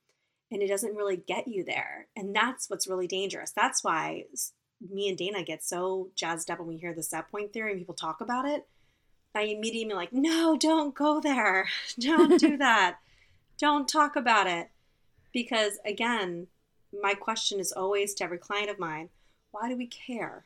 and 0.51 0.61
it 0.61 0.67
doesn't 0.67 0.95
really 0.95 1.17
get 1.17 1.47
you 1.47 1.63
there 1.63 2.07
and 2.15 2.35
that's 2.35 2.69
what's 2.69 2.87
really 2.87 3.07
dangerous 3.07 3.51
that's 3.51 3.83
why 3.83 4.25
me 4.91 5.09
and 5.09 5.17
Dana 5.17 5.43
get 5.43 5.63
so 5.63 6.09
jazzed 6.15 6.49
up 6.49 6.59
when 6.59 6.67
we 6.67 6.77
hear 6.77 6.93
the 6.93 7.03
set 7.03 7.29
point 7.31 7.53
theory 7.53 7.71
and 7.71 7.79
people 7.79 7.95
talk 7.95 8.21
about 8.21 8.45
it. 8.45 8.67
I 9.33 9.41
immediately 9.41 9.91
am 9.91 9.97
like, 9.97 10.13
no, 10.13 10.55
don't 10.57 10.95
go 10.95 11.19
there. 11.19 11.67
Don't 11.99 12.39
do 12.39 12.57
that. 12.65 12.99
don't 13.59 13.87
talk 13.87 14.15
about 14.15 14.47
it. 14.47 14.69
Because 15.33 15.77
again, 15.85 16.47
my 17.01 17.13
question 17.13 17.59
is 17.59 17.73
always 17.73 18.13
to 18.15 18.23
every 18.23 18.37
client 18.37 18.69
of 18.69 18.79
mine 18.79 19.09
why 19.51 19.69
do 19.69 19.77
we 19.77 19.87
care? 19.87 20.43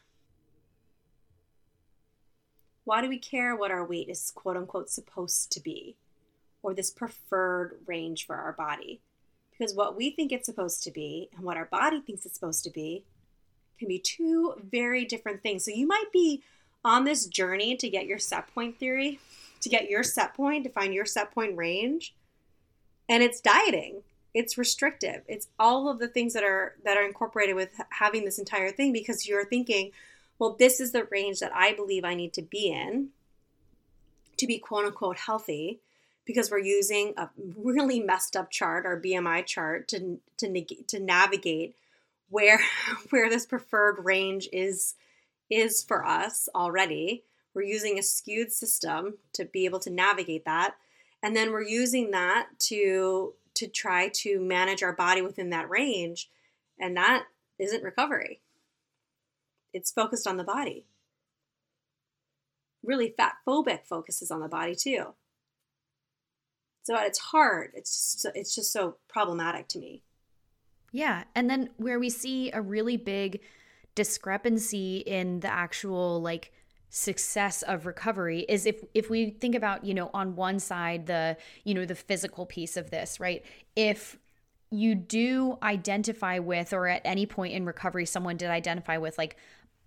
Why 2.89 3.03
do 3.03 3.07
we 3.07 3.19
care 3.19 3.55
what 3.55 3.69
our 3.69 3.85
weight 3.85 4.09
is 4.09 4.31
quote 4.31 4.57
unquote 4.57 4.89
supposed 4.89 5.51
to 5.51 5.59
be 5.59 5.95
or 6.63 6.73
this 6.73 6.89
preferred 6.89 7.77
range 7.85 8.25
for 8.25 8.35
our 8.35 8.53
body? 8.53 8.99
Because 9.51 9.75
what 9.75 9.95
we 9.95 10.09
think 10.09 10.31
it's 10.31 10.47
supposed 10.47 10.81
to 10.85 10.91
be 10.91 11.29
and 11.35 11.45
what 11.45 11.55
our 11.55 11.65
body 11.65 12.01
thinks 12.01 12.25
it's 12.25 12.33
supposed 12.33 12.63
to 12.63 12.71
be 12.71 13.03
can 13.77 13.89
be 13.89 13.99
two 13.99 14.55
very 14.71 15.05
different 15.05 15.43
things. 15.43 15.63
So 15.63 15.69
you 15.69 15.85
might 15.85 16.11
be 16.11 16.41
on 16.83 17.03
this 17.03 17.27
journey 17.27 17.75
to 17.75 17.87
get 17.91 18.07
your 18.07 18.17
set 18.17 18.51
point 18.55 18.79
theory, 18.79 19.19
to 19.61 19.69
get 19.69 19.87
your 19.87 20.01
set 20.01 20.33
point, 20.33 20.63
to 20.63 20.71
find 20.71 20.91
your 20.91 21.05
set 21.05 21.31
point 21.31 21.55
range. 21.55 22.15
And 23.07 23.21
it's 23.21 23.39
dieting. 23.39 24.01
It's 24.33 24.57
restrictive. 24.57 25.21
It's 25.27 25.47
all 25.59 25.89
of 25.89 25.99
the 25.99 26.07
things 26.07 26.33
that 26.33 26.43
are 26.43 26.73
that 26.85 26.97
are 26.97 27.05
incorporated 27.05 27.55
with 27.55 27.69
having 27.91 28.25
this 28.25 28.39
entire 28.39 28.71
thing 28.71 28.93
because 28.93 29.27
you're 29.27 29.45
thinking, 29.45 29.91
well, 30.39 30.55
this 30.57 30.79
is 30.79 30.93
the 30.93 31.03
range 31.03 31.39
that 31.39 31.51
I 31.53 31.73
believe 31.73 32.05
I 32.05 32.15
need 32.15 32.33
to 32.33 32.41
be 32.41 32.71
in 32.71 33.09
to 34.37 34.47
be 34.47 34.57
quote 34.57 34.85
unquote 34.85 35.17
healthy 35.17 35.81
because 36.25 36.49
we're 36.49 36.59
using 36.59 37.13
a 37.17 37.29
really 37.57 37.99
messed 37.99 38.35
up 38.35 38.49
chart, 38.49 38.85
our 38.85 38.99
BMI 38.99 39.45
chart, 39.45 39.87
to 39.89 40.19
to, 40.37 40.65
to 40.87 40.99
navigate 40.99 41.75
where 42.29 42.61
where 43.09 43.29
this 43.29 43.45
preferred 43.45 44.03
range 44.03 44.47
is 44.51 44.95
is 45.49 45.83
for 45.83 46.05
us 46.05 46.47
already. 46.55 47.23
We're 47.53 47.63
using 47.63 47.99
a 47.99 48.03
skewed 48.03 48.51
system 48.53 49.17
to 49.33 49.43
be 49.43 49.65
able 49.65 49.79
to 49.79 49.89
navigate 49.89 50.45
that. 50.45 50.75
And 51.21 51.35
then 51.35 51.51
we're 51.51 51.63
using 51.63 52.11
that 52.11 52.47
to 52.59 53.33
to 53.55 53.67
try 53.67 54.09
to 54.09 54.39
manage 54.39 54.83
our 54.83 54.93
body 54.93 55.21
within 55.21 55.49
that 55.49 55.69
range. 55.69 56.29
And 56.79 56.95
that 56.95 57.25
isn't 57.57 57.83
recovery. 57.83 58.39
It's 59.73 59.91
focused 59.91 60.27
on 60.27 60.37
the 60.37 60.43
body. 60.43 60.85
Really 62.83 63.13
fat 63.15 63.35
phobic 63.47 63.85
focuses 63.87 64.31
on 64.31 64.39
the 64.39 64.47
body 64.47 64.75
too. 64.75 65.13
So 66.83 66.95
at 66.95 67.05
its 67.05 67.19
heart, 67.19 67.71
it's 67.75 68.13
just 68.13 68.35
it's 68.35 68.55
just 68.55 68.71
so 68.71 68.97
problematic 69.07 69.67
to 69.69 69.79
me. 69.79 70.01
Yeah. 70.91 71.25
And 71.35 71.49
then 71.49 71.69
where 71.77 71.99
we 71.99 72.09
see 72.09 72.51
a 72.51 72.61
really 72.61 72.97
big 72.97 73.41
discrepancy 73.95 74.97
in 74.97 75.41
the 75.41 75.51
actual 75.51 76.21
like 76.21 76.51
success 76.89 77.61
of 77.61 77.85
recovery 77.85 78.39
is 78.49 78.65
if 78.65 78.83
if 78.93 79.09
we 79.09 79.29
think 79.29 79.55
about, 79.55 79.85
you 79.85 79.93
know, 79.93 80.09
on 80.13 80.35
one 80.35 80.59
side 80.59 81.05
the, 81.05 81.37
you 81.63 81.73
know, 81.73 81.85
the 81.85 81.95
physical 81.95 82.45
piece 82.45 82.75
of 82.75 82.89
this, 82.89 83.19
right? 83.19 83.45
If 83.75 84.17
you 84.71 84.95
do 84.95 85.57
identify 85.61 86.39
with 86.39 86.73
or 86.73 86.87
at 86.87 87.01
any 87.03 87.25
point 87.25 87.53
in 87.53 87.65
recovery 87.65 88.05
someone 88.05 88.37
did 88.37 88.49
identify 88.49 88.97
with 88.97 89.17
like 89.17 89.35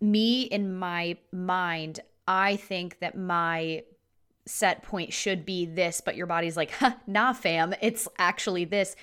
me 0.02 0.42
in 0.42 0.78
my 0.78 1.16
mind, 1.32 2.00
I 2.26 2.56
think 2.56 2.98
that 2.98 3.16
my 3.16 3.84
set 4.44 4.82
point 4.82 5.12
should 5.12 5.46
be 5.46 5.64
this, 5.64 6.00
but 6.00 6.16
your 6.16 6.26
body's 6.26 6.56
like, 6.56 6.72
huh, 6.72 6.94
nah, 7.06 7.32
fam, 7.32 7.74
it's 7.80 8.08
actually 8.18 8.64
this. 8.64 8.96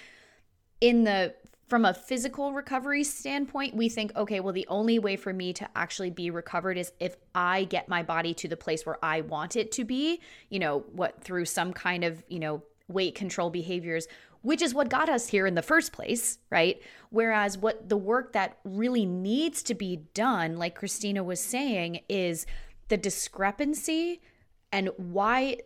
In 0.82 1.06
the 1.06 1.34
from 1.68 1.86
a 1.86 1.94
physical 1.94 2.52
recovery 2.52 3.04
standpoint, 3.04 3.76
we 3.76 3.90
think, 3.90 4.16
okay, 4.16 4.40
well, 4.40 4.54
the 4.54 4.66
only 4.70 4.98
way 4.98 5.16
for 5.16 5.32
me 5.32 5.54
to 5.54 5.70
actually 5.76 6.10
be 6.10 6.32
recovered 6.32 6.80
is 6.80 6.92
if 7.00 7.16
I 7.36 7.66
get 7.66 7.88
my 7.88 8.02
body 8.02 8.34
to 8.36 8.48
the 8.48 8.58
place 8.58 8.88
where 8.88 8.98
I 9.04 9.22
want 9.22 9.56
it 9.56 9.72
to 9.74 9.86
be, 9.86 10.20
you 10.50 10.58
know, 10.58 10.80
what 10.94 11.24
through 11.24 11.46
some 11.46 11.72
kind 11.72 12.04
of, 12.04 12.24
you 12.28 12.40
know, 12.40 12.64
weight 12.88 13.14
control 13.14 13.52
behaviors, 13.52 14.08
which 14.42 14.62
is 14.62 14.74
what 14.74 14.90
got 14.90 15.10
us 15.10 15.28
here 15.28 15.46
in 15.46 15.56
the 15.56 15.62
first 15.62 15.92
place, 15.92 16.40
right? 16.50 16.82
Whereas 17.10 17.58
what 17.58 17.90
the 17.90 17.98
work 17.98 18.34
that 18.34 18.58
really 18.64 19.06
needs 19.06 19.62
to 19.64 19.74
be 19.74 20.04
done, 20.14 20.58
like 20.58 20.76
Christina 20.76 21.24
was 21.24 21.40
saying, 21.40 22.02
is 22.08 22.46
the 22.88 22.98
discrepancy 22.98 24.22
and 24.72 24.90
why 24.98 25.58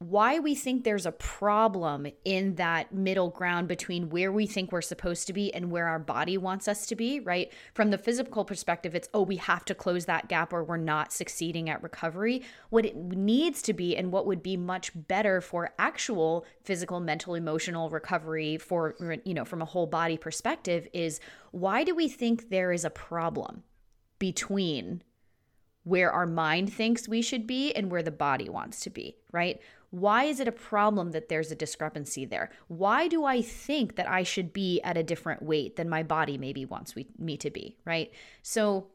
why 0.00 0.38
we 0.38 0.54
think 0.54 0.84
there's 0.84 1.06
a 1.06 1.12
problem 1.12 2.06
in 2.24 2.54
that 2.54 2.94
middle 2.94 3.30
ground 3.30 3.66
between 3.66 4.10
where 4.10 4.30
we 4.30 4.46
think 4.46 4.70
we're 4.70 4.80
supposed 4.80 5.26
to 5.26 5.32
be 5.32 5.52
and 5.52 5.72
where 5.72 5.88
our 5.88 5.98
body 5.98 6.38
wants 6.38 6.68
us 6.68 6.86
to 6.86 6.94
be, 6.94 7.18
right? 7.18 7.52
From 7.74 7.90
the 7.90 7.98
physical 7.98 8.44
perspective, 8.44 8.94
it's, 8.94 9.08
oh, 9.12 9.22
we 9.22 9.36
have 9.36 9.64
to 9.64 9.74
close 9.74 10.04
that 10.04 10.28
gap 10.28 10.52
or 10.52 10.62
we're 10.62 10.76
not 10.76 11.12
succeeding 11.12 11.68
at 11.68 11.82
recovery. 11.82 12.42
What 12.70 12.86
it 12.86 12.94
needs 12.94 13.60
to 13.62 13.72
be 13.72 13.96
and 13.96 14.12
what 14.12 14.24
would 14.24 14.40
be 14.40 14.56
much 14.56 14.92
better 14.94 15.40
for 15.40 15.70
actual 15.80 16.46
physical, 16.62 17.00
mental, 17.00 17.34
emotional 17.34 17.90
recovery 17.90 18.56
for, 18.56 18.94
you 19.24 19.34
know, 19.34 19.44
from 19.44 19.62
a 19.62 19.66
whole 19.66 19.88
body 19.88 20.16
perspective 20.16 20.86
is 20.92 21.18
why 21.50 21.82
do 21.82 21.92
we 21.92 22.08
think 22.08 22.50
there 22.50 22.70
is 22.70 22.84
a 22.84 22.90
problem 22.90 23.64
between 24.20 25.02
where 25.82 26.12
our 26.12 26.26
mind 26.26 26.72
thinks 26.72 27.08
we 27.08 27.22
should 27.22 27.46
be 27.46 27.72
and 27.72 27.90
where 27.90 28.02
the 28.02 28.10
body 28.10 28.48
wants 28.48 28.80
to 28.80 28.90
be, 28.90 29.16
right? 29.32 29.60
Why 29.90 30.24
is 30.24 30.38
it 30.38 30.48
a 30.48 30.52
problem 30.52 31.12
that 31.12 31.28
there's 31.28 31.50
a 31.50 31.56
discrepancy 31.56 32.24
there? 32.24 32.50
Why 32.68 33.08
do 33.08 33.24
I 33.24 33.40
think 33.40 33.96
that 33.96 34.08
I 34.08 34.22
should 34.22 34.52
be 34.52 34.80
at 34.82 34.96
a 34.96 35.02
different 35.02 35.42
weight 35.42 35.76
than 35.76 35.88
my 35.88 36.02
body 36.02 36.36
maybe 36.36 36.64
wants 36.66 36.94
me 37.18 37.36
to 37.38 37.50
be, 37.50 37.78
right? 37.84 38.12
So, 38.42 38.88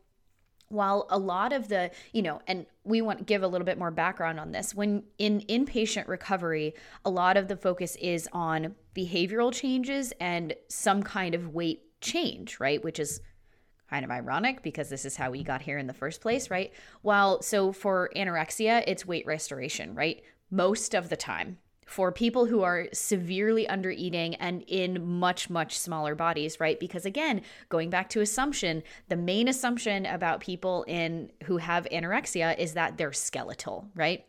while 0.70 1.06
a 1.10 1.20
lot 1.20 1.54
of 1.54 1.68
the 1.68 1.92
you 2.14 2.22
know 2.22 2.42
and 2.48 2.66
we 2.84 3.02
want 3.02 3.20
to 3.20 3.26
give 3.26 3.44
a 3.44 3.48
little 3.48 3.66
bit 3.66 3.78
more 3.78 3.92
background 3.92 4.40
on 4.40 4.52
this 4.52 4.74
when 4.74 5.04
in 5.20 5.42
inpatient 5.42 6.08
recovery 6.08 6.74
a 7.06 7.10
lot 7.10 7.38
of 7.38 7.48
the 7.48 7.56
focus 7.56 7.96
is 7.98 8.28
on 8.34 8.74
behavioral 8.96 9.54
changes 9.54 10.14
and 10.20 10.56
some 10.70 11.04
kind 11.04 11.36
of 11.36 11.54
weight 11.54 11.84
change 12.02 12.60
right 12.60 12.84
which 12.84 13.00
is 13.00 13.22
kind 13.90 14.04
of 14.04 14.10
ironic 14.10 14.64
because 14.64 14.90
this 14.90 15.06
is 15.06 15.16
how 15.16 15.30
we 15.30 15.44
got 15.44 15.62
here 15.62 15.78
in 15.78 15.86
the 15.86 15.94
first 15.94 16.22
place 16.22 16.50
right 16.50 16.74
while 17.04 17.42
so 17.42 17.72
for 17.72 18.10
anorexia 18.16 18.84
it's 18.88 19.06
weight 19.06 19.26
restoration 19.28 19.94
right 19.94 20.24
most 20.54 20.94
of 20.94 21.10
the 21.10 21.18
time 21.18 21.58
for 21.88 22.12
people 22.12 22.46
who 22.46 22.62
are 22.62 22.88
severely 22.94 23.68
under 23.68 23.90
eating 23.90 24.36
and 24.36 24.64
in 24.68 25.06
much 25.06 25.50
much 25.50 25.78
smaller 25.78 26.16
bodies 26.16 26.60
right? 26.60 26.80
Because 26.80 27.06
again 27.06 27.42
going 27.70 27.90
back 27.90 28.10
to 28.10 28.22
assumption 28.22 28.84
the 29.10 29.16
main 29.16 29.48
assumption 29.48 30.06
about 30.06 30.40
people 30.40 30.84
in 30.88 31.32
who 31.46 31.58
have 31.58 31.88
anorexia 31.92 32.58
is 32.58 32.74
that 32.76 32.98
they're 32.98 33.12
skeletal 33.14 33.90
right? 33.96 34.26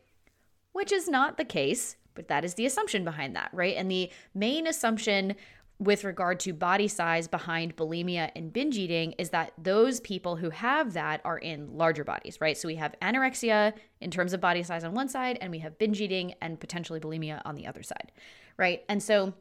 Which 0.73 0.93
is 0.93 1.09
not 1.09 1.37
the 1.37 1.45
case 1.45 1.97
but 2.14 2.28
that 2.28 2.45
is 2.45 2.54
the 2.54 2.66
assumption 2.66 3.04
behind 3.04 3.37
that 3.37 3.50
right? 3.52 3.76
And 3.76 3.90
the 3.90 4.11
main 4.35 4.66
assumption 4.66 5.37
with 5.85 6.05
regard 6.05 6.41
to 6.41 6.53
body 6.53 6.88
size 6.88 7.29
behind 7.29 7.76
bulimia 7.76 8.31
and 8.35 8.53
binge 8.53 8.76
eating 8.76 9.12
is 9.12 9.31
that 9.31 9.53
those 9.59 10.00
people 10.00 10.37
who 10.37 10.50
have 10.50 10.95
that 10.95 11.21
are 11.25 11.38
in 11.38 11.76
larger 11.76 12.05
bodies, 12.05 12.41
right? 12.41 12.57
So 12.57 12.69
we 12.69 12.76
have 12.76 12.95
anorexia 13.00 13.73
in 14.00 14.11
terms 14.11 14.33
of 14.33 14.41
body 14.41 14.62
size 14.62 14.85
on 14.85 14.95
one 14.95 15.09
side, 15.09 15.38
and 15.41 15.50
we 15.50 15.59
have 15.61 15.79
binge 15.79 16.00
eating 16.00 16.35
and 16.41 16.59
potentially 16.59 17.00
bulimia 17.00 17.41
on 17.45 17.55
the 17.55 17.67
other 17.67 17.83
side, 17.83 18.12
right? 18.57 18.83
And 18.88 19.03
so 19.03 19.35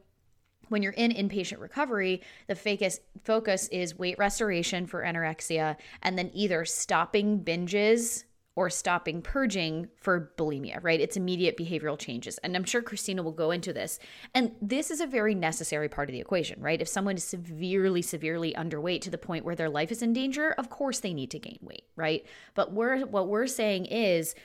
when 0.68 0.82
you're 0.82 0.92
in 0.92 1.12
inpatient 1.12 1.60
recovery, 1.60 2.22
the 2.46 2.54
focus 2.54 3.00
focus 3.24 3.68
is 3.68 3.98
weight 3.98 4.18
restoration 4.18 4.86
for 4.86 5.02
anorexia 5.02 5.76
and 6.02 6.18
then 6.18 6.30
either 6.32 6.64
stopping 6.64 7.40
binges 7.40 8.24
or 8.56 8.70
stopping 8.70 9.20
purging 9.20 9.88
for 9.96 10.32
bulimia, 10.38 10.78
right? 10.82 11.00
It's 11.00 11.16
immediate 11.16 11.56
behavioral 11.56 11.98
changes. 11.98 12.38
And 12.38 12.54
I'm 12.54 12.64
sure 12.64 12.82
Christina 12.82 13.22
will 13.22 13.32
go 13.32 13.50
into 13.50 13.72
this. 13.72 13.98
And 14.32 14.52
this 14.62 14.90
is 14.90 15.00
a 15.00 15.06
very 15.06 15.34
necessary 15.34 15.88
part 15.88 16.08
of 16.08 16.12
the 16.12 16.20
equation, 16.20 16.60
right? 16.60 16.80
If 16.80 16.88
someone 16.88 17.16
is 17.16 17.24
severely, 17.24 18.00
severely 18.00 18.54
underweight 18.54 19.00
to 19.02 19.10
the 19.10 19.18
point 19.18 19.44
where 19.44 19.56
their 19.56 19.68
life 19.68 19.90
is 19.90 20.02
in 20.02 20.12
danger, 20.12 20.52
of 20.52 20.70
course 20.70 21.00
they 21.00 21.12
need 21.12 21.30
to 21.32 21.38
gain 21.38 21.58
weight, 21.62 21.84
right? 21.96 22.24
But 22.54 22.72
we're 22.72 23.00
what 23.06 23.28
we're 23.28 23.48
saying 23.48 23.86
is 23.86 24.36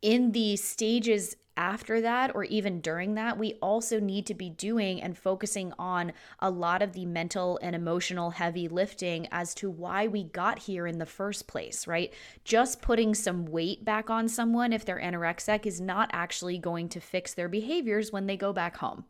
in 0.00 0.32
the 0.32 0.56
stages 0.56 1.36
after 1.58 2.00
that 2.00 2.34
or 2.34 2.44
even 2.44 2.80
during 2.80 3.14
that, 3.14 3.36
we 3.36 3.54
also 3.54 3.98
need 3.98 4.24
to 4.26 4.34
be 4.34 4.48
doing 4.48 5.02
and 5.02 5.18
focusing 5.18 5.72
on 5.78 6.12
a 6.38 6.48
lot 6.48 6.80
of 6.80 6.92
the 6.92 7.04
mental 7.04 7.58
and 7.60 7.74
emotional 7.74 8.30
heavy 8.30 8.68
lifting 8.68 9.26
as 9.32 9.54
to 9.56 9.68
why 9.68 10.06
we 10.06 10.24
got 10.24 10.60
here 10.60 10.86
in 10.86 10.98
the 10.98 11.04
first 11.04 11.48
place, 11.48 11.86
right? 11.86 12.14
Just 12.44 12.80
putting 12.80 13.14
some 13.14 13.44
weight 13.44 13.84
back 13.84 14.08
on 14.08 14.28
someone 14.28 14.72
if 14.72 14.84
they're 14.84 15.00
anorexic 15.00 15.66
is 15.66 15.80
not 15.80 16.08
actually 16.12 16.58
going 16.58 16.88
to 16.90 17.00
fix 17.00 17.34
their 17.34 17.48
behaviors 17.48 18.12
when 18.12 18.26
they 18.26 18.36
go 18.36 18.52
back 18.52 18.76
home. 18.76 19.04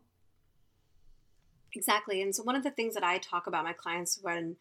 Exactly. 1.73 2.23
And 2.23 2.35
so, 2.35 2.41
one 2.41 2.55
of 2.55 2.63
the 2.63 2.71
things 2.71 2.95
that 2.95 3.03
I 3.03 3.19
talk 3.19 3.45
about 3.45 3.63
my 3.63 3.73
clients 3.73 4.17
when 4.23 4.55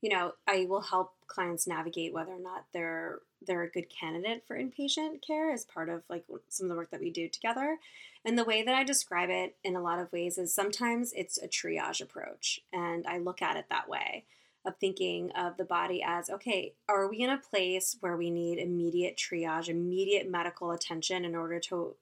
you 0.00 0.10
know, 0.10 0.32
I 0.46 0.66
will 0.68 0.80
help 0.80 1.12
clients 1.26 1.66
navigate 1.66 2.12
whether 2.12 2.32
or 2.32 2.40
not 2.40 2.64
they're 2.72 3.20
they're 3.46 3.62
a 3.62 3.70
good 3.70 3.88
candidate 3.88 4.44
for 4.46 4.56
inpatient 4.56 5.26
care 5.26 5.50
as 5.50 5.64
part 5.64 5.88
of 5.88 6.02
like 6.08 6.24
some 6.48 6.66
of 6.66 6.70
the 6.70 6.76
work 6.76 6.90
that 6.90 7.00
we 7.00 7.10
do 7.10 7.28
together. 7.28 7.78
And 8.24 8.38
the 8.38 8.44
way 8.44 8.62
that 8.62 8.74
I 8.74 8.84
describe 8.84 9.30
it 9.30 9.56
in 9.64 9.76
a 9.76 9.82
lot 9.82 9.98
of 9.98 10.12
ways 10.12 10.36
is 10.36 10.54
sometimes 10.54 11.12
it's 11.14 11.38
a 11.38 11.48
triage 11.48 12.02
approach, 12.02 12.60
and 12.72 13.06
I 13.06 13.18
look 13.18 13.40
at 13.40 13.56
it 13.56 13.66
that 13.70 13.88
way 13.88 14.24
of 14.66 14.76
thinking 14.76 15.30
of 15.32 15.56
the 15.56 15.64
body 15.64 16.02
as 16.06 16.28
okay, 16.28 16.74
are 16.88 17.08
we 17.08 17.20
in 17.20 17.30
a 17.30 17.38
place 17.38 17.96
where 18.00 18.16
we 18.16 18.30
need 18.30 18.58
immediate 18.58 19.16
triage, 19.16 19.68
immediate 19.68 20.30
medical 20.30 20.70
attention 20.72 21.24
in 21.24 21.34
order 21.34 21.58
to 21.60 21.96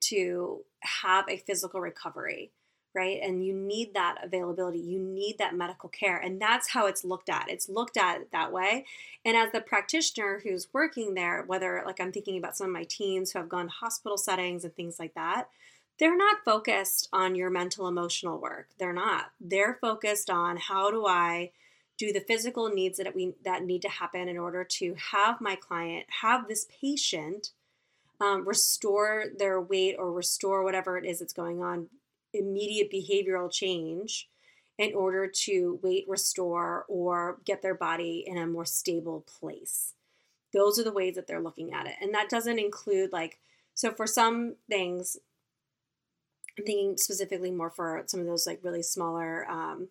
to 0.00 0.62
have 0.80 1.28
a 1.28 1.38
physical 1.38 1.80
recovery? 1.80 2.52
Right? 2.94 3.20
And 3.22 3.44
you 3.44 3.54
need 3.54 3.94
that 3.94 4.16
availability. 4.22 4.78
You 4.78 4.98
need 4.98 5.38
that 5.38 5.54
medical 5.54 5.88
care. 5.88 6.18
And 6.18 6.40
that's 6.40 6.70
how 6.70 6.86
it's 6.86 7.04
looked 7.04 7.28
at. 7.28 7.48
It's 7.48 7.68
looked 7.68 7.96
at 7.96 8.30
that 8.32 8.52
way. 8.52 8.84
And 9.24 9.36
as 9.36 9.52
the 9.52 9.60
practitioner 9.60 10.40
who's 10.42 10.68
working 10.72 11.14
there, 11.14 11.44
whether 11.46 11.82
like 11.86 12.00
I'm 12.00 12.12
thinking 12.12 12.38
about 12.38 12.56
some 12.56 12.66
of 12.66 12.72
my 12.72 12.84
teens 12.84 13.32
who 13.32 13.38
have 13.38 13.48
gone 13.48 13.66
to 13.66 13.72
hospital 13.72 14.18
settings 14.18 14.64
and 14.64 14.74
things 14.74 14.98
like 14.98 15.14
that, 15.14 15.48
they're 15.98 16.16
not 16.16 16.44
focused 16.44 17.08
on 17.12 17.34
your 17.34 17.50
mental 17.50 17.86
emotional 17.86 18.40
work. 18.40 18.68
They're 18.78 18.92
not. 18.92 19.30
They're 19.40 19.78
focused 19.80 20.30
on 20.30 20.56
how 20.56 20.90
do 20.90 21.06
I 21.06 21.52
do 21.98 22.12
the 22.12 22.20
physical 22.20 22.68
needs 22.68 22.98
that 22.98 23.14
we 23.14 23.34
that 23.44 23.64
need 23.64 23.82
to 23.82 23.88
happen 23.88 24.28
in 24.28 24.38
order 24.38 24.64
to 24.64 24.94
have 25.12 25.40
my 25.40 25.54
client 25.54 26.06
have 26.22 26.48
this 26.48 26.66
patient 26.80 27.50
um, 28.20 28.46
restore 28.46 29.26
their 29.38 29.60
weight 29.60 29.96
or 29.98 30.10
restore 30.10 30.64
whatever 30.64 30.96
it 30.96 31.04
is 31.04 31.20
that's 31.20 31.32
going 31.32 31.62
on 31.62 31.88
immediate 32.32 32.90
behavioral 32.90 33.50
change 33.50 34.28
in 34.78 34.94
order 34.94 35.26
to 35.26 35.78
weight 35.82 36.04
restore 36.08 36.84
or 36.88 37.38
get 37.44 37.62
their 37.62 37.74
body 37.74 38.24
in 38.26 38.38
a 38.38 38.46
more 38.46 38.64
stable 38.64 39.24
place. 39.38 39.94
Those 40.52 40.78
are 40.78 40.84
the 40.84 40.92
ways 40.92 41.14
that 41.14 41.26
they're 41.26 41.42
looking 41.42 41.72
at 41.72 41.86
it. 41.86 41.94
And 42.00 42.14
that 42.14 42.28
doesn't 42.28 42.58
include 42.58 43.12
like, 43.12 43.38
so 43.74 43.92
for 43.92 44.06
some 44.06 44.56
things, 44.68 45.16
I'm 46.58 46.64
thinking 46.64 46.96
specifically 46.96 47.50
more 47.50 47.70
for 47.70 48.02
some 48.06 48.20
of 48.20 48.26
those 48.26 48.46
like 48.46 48.60
really 48.62 48.82
smaller, 48.82 49.48
um, 49.48 49.88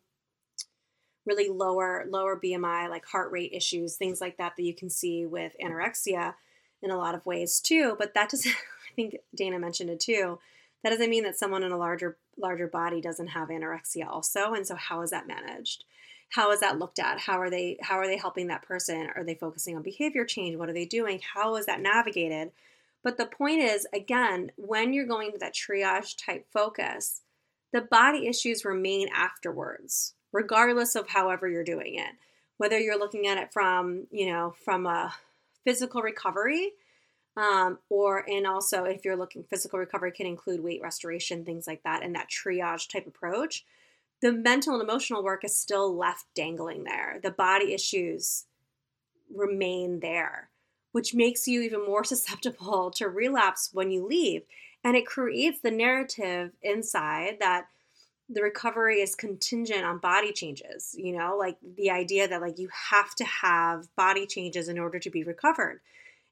really 1.25 1.49
lower, 1.49 2.05
lower 2.09 2.39
BMI, 2.39 2.89
like 2.89 3.05
heart 3.05 3.31
rate 3.31 3.53
issues, 3.53 3.95
things 3.95 4.21
like 4.21 4.37
that, 4.37 4.53
that 4.57 4.63
you 4.63 4.75
can 4.75 4.89
see 4.89 5.25
with 5.25 5.55
anorexia 5.63 6.35
in 6.81 6.91
a 6.91 6.97
lot 6.97 7.15
of 7.15 7.25
ways 7.25 7.59
too. 7.59 7.95
But 7.97 8.13
that 8.15 8.29
doesn't, 8.29 8.51
I 8.91 8.93
think 8.95 9.17
Dana 9.35 9.57
mentioned 9.57 9.89
it 9.89 9.99
too 9.99 10.39
that 10.83 10.89
doesn't 10.89 11.09
mean 11.09 11.23
that 11.23 11.37
someone 11.37 11.63
in 11.63 11.71
a 11.71 11.77
larger 11.77 12.17
larger 12.41 12.67
body 12.67 13.01
doesn't 13.01 13.27
have 13.27 13.49
anorexia 13.49 14.07
also. 14.07 14.53
And 14.53 14.65
so 14.65 14.75
how 14.75 15.01
is 15.01 15.11
that 15.11 15.27
managed? 15.27 15.85
How 16.31 16.51
is 16.51 16.61
that 16.61 16.79
looked 16.79 16.99
at? 16.99 17.19
How 17.19 17.39
are 17.39 17.49
they 17.49 17.77
how 17.81 17.95
are 17.95 18.07
they 18.07 18.17
helping 18.17 18.47
that 18.47 18.63
person? 18.63 19.09
Are 19.15 19.23
they 19.23 19.35
focusing 19.35 19.75
on 19.75 19.83
behavior 19.83 20.25
change? 20.25 20.55
What 20.55 20.69
are 20.69 20.73
they 20.73 20.85
doing? 20.85 21.19
How 21.33 21.55
is 21.55 21.65
that 21.65 21.81
navigated? 21.81 22.51
But 23.03 23.17
the 23.17 23.25
point 23.25 23.61
is 23.61 23.87
again, 23.93 24.51
when 24.55 24.93
you're 24.93 25.05
going 25.05 25.31
to 25.33 25.37
that 25.39 25.55
triage 25.55 26.15
type 26.23 26.45
focus, 26.51 27.21
the 27.73 27.81
body 27.81 28.27
issues 28.27 28.65
remain 28.65 29.09
afterwards, 29.13 30.13
regardless 30.31 30.95
of 30.95 31.09
however 31.09 31.49
you're 31.49 31.63
doing 31.63 31.95
it. 31.95 32.13
Whether 32.57 32.79
you're 32.79 32.99
looking 32.99 33.27
at 33.27 33.37
it 33.37 33.51
from, 33.51 34.07
you 34.11 34.27
know, 34.27 34.53
from 34.63 34.85
a 34.85 35.13
physical 35.65 36.01
recovery 36.01 36.73
um, 37.37 37.79
or 37.89 38.29
and 38.29 38.45
also 38.45 38.83
if 38.83 39.05
you're 39.05 39.15
looking 39.15 39.43
physical 39.43 39.79
recovery 39.79 40.11
can 40.11 40.27
include 40.27 40.61
weight 40.61 40.81
restoration 40.81 41.45
things 41.45 41.67
like 41.67 41.81
that 41.83 42.03
and 42.03 42.15
that 42.15 42.29
triage 42.29 42.89
type 42.89 43.07
approach 43.07 43.65
the 44.21 44.31
mental 44.31 44.75
and 44.75 44.83
emotional 44.83 45.23
work 45.23 45.43
is 45.43 45.57
still 45.57 45.95
left 45.95 46.25
dangling 46.35 46.83
there. 46.83 47.19
The 47.21 47.31
body 47.31 47.73
issues 47.73 48.45
remain 49.33 49.99
there 49.99 50.49
which 50.91 51.15
makes 51.15 51.47
you 51.47 51.61
even 51.61 51.85
more 51.85 52.03
susceptible 52.03 52.91
to 52.91 53.07
relapse 53.07 53.69
when 53.73 53.91
you 53.91 54.05
leave. 54.05 54.43
And 54.83 54.97
it 54.97 55.05
creates 55.05 55.61
the 55.61 55.71
narrative 55.71 56.51
inside 56.61 57.37
that 57.39 57.67
the 58.27 58.41
recovery 58.41 58.99
is 59.01 59.15
contingent 59.15 59.83
on 59.83 59.97
body 59.97 60.31
changes 60.31 60.95
you 60.97 61.11
know 61.11 61.35
like 61.37 61.57
the 61.75 61.91
idea 61.91 62.29
that 62.29 62.39
like 62.39 62.57
you 62.57 62.69
have 62.89 63.13
to 63.13 63.25
have 63.25 63.93
body 63.97 64.25
changes 64.25 64.69
in 64.69 64.79
order 64.79 64.99
to 64.99 65.09
be 65.09 65.21
recovered 65.21 65.81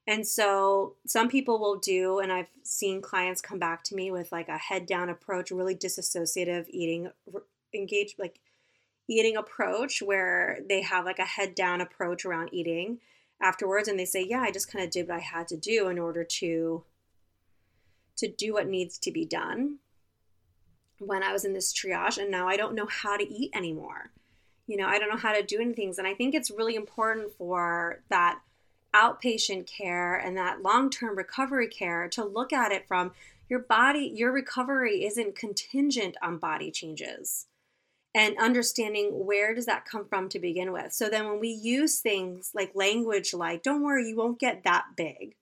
and 0.06 0.26
so 0.26 0.96
some 1.06 1.28
people 1.28 1.58
will 1.58 1.76
do, 1.76 2.18
and 2.18 2.32
I've 2.32 2.48
seen 2.62 3.02
clients 3.02 3.40
come 3.40 3.58
back 3.58 3.84
to 3.84 3.94
me 3.94 4.10
with 4.10 4.32
like 4.32 4.48
a 4.48 4.58
head 4.58 4.86
down 4.86 5.08
approach, 5.08 5.50
really 5.50 5.74
disassociative 5.74 6.66
eating 6.70 7.10
engage 7.72 8.16
like 8.18 8.40
eating 9.08 9.36
approach 9.36 10.02
where 10.02 10.58
they 10.68 10.82
have 10.82 11.04
like 11.04 11.18
a 11.18 11.24
head 11.24 11.54
down 11.54 11.80
approach 11.80 12.24
around 12.24 12.48
eating 12.52 12.98
afterwards 13.40 13.88
and 13.88 13.98
they 13.98 14.04
say, 14.04 14.22
"Yeah, 14.22 14.40
I 14.40 14.50
just 14.50 14.70
kind 14.70 14.84
of 14.84 14.90
did 14.90 15.08
what 15.08 15.18
I 15.18 15.20
had 15.20 15.48
to 15.48 15.56
do 15.56 15.88
in 15.88 15.98
order 15.98 16.24
to 16.24 16.84
to 18.16 18.28
do 18.28 18.54
what 18.54 18.68
needs 18.68 18.98
to 18.98 19.10
be 19.12 19.24
done." 19.24 19.78
When 20.98 21.22
I 21.22 21.32
was 21.32 21.44
in 21.44 21.52
this 21.52 21.72
triage 21.72 22.18
and 22.18 22.30
now 22.30 22.48
I 22.48 22.56
don't 22.56 22.74
know 22.74 22.86
how 22.86 23.16
to 23.16 23.26
eat 23.26 23.50
anymore. 23.54 24.10
You 24.66 24.76
know, 24.76 24.86
I 24.86 24.98
don't 24.98 25.08
know 25.08 25.16
how 25.16 25.32
to 25.32 25.42
do 25.42 25.60
any 25.60 25.72
things 25.72 25.98
and 25.98 26.06
I 26.06 26.14
think 26.14 26.34
it's 26.34 26.50
really 26.50 26.74
important 26.74 27.32
for 27.34 28.02
that 28.08 28.40
outpatient 28.94 29.66
care 29.66 30.14
and 30.14 30.36
that 30.36 30.62
long 30.62 30.90
term 30.90 31.16
recovery 31.16 31.68
care 31.68 32.08
to 32.08 32.24
look 32.24 32.52
at 32.52 32.72
it 32.72 32.86
from 32.86 33.12
your 33.48 33.60
body, 33.60 34.10
your 34.14 34.32
recovery 34.32 35.04
isn't 35.04 35.34
contingent 35.34 36.16
on 36.22 36.38
body 36.38 36.70
changes 36.70 37.46
and 38.14 38.36
understanding 38.38 39.24
where 39.26 39.54
does 39.54 39.66
that 39.66 39.84
come 39.84 40.04
from 40.04 40.28
to 40.28 40.38
begin 40.38 40.72
with. 40.72 40.92
So 40.92 41.08
then 41.08 41.28
when 41.28 41.40
we 41.40 41.48
use 41.48 42.00
things 42.00 42.52
like 42.54 42.74
language 42.74 43.32
like, 43.34 43.62
don't 43.62 43.82
worry, 43.82 44.08
you 44.08 44.16
won't 44.16 44.40
get 44.40 44.64
that 44.64 44.96
big. 44.96 45.36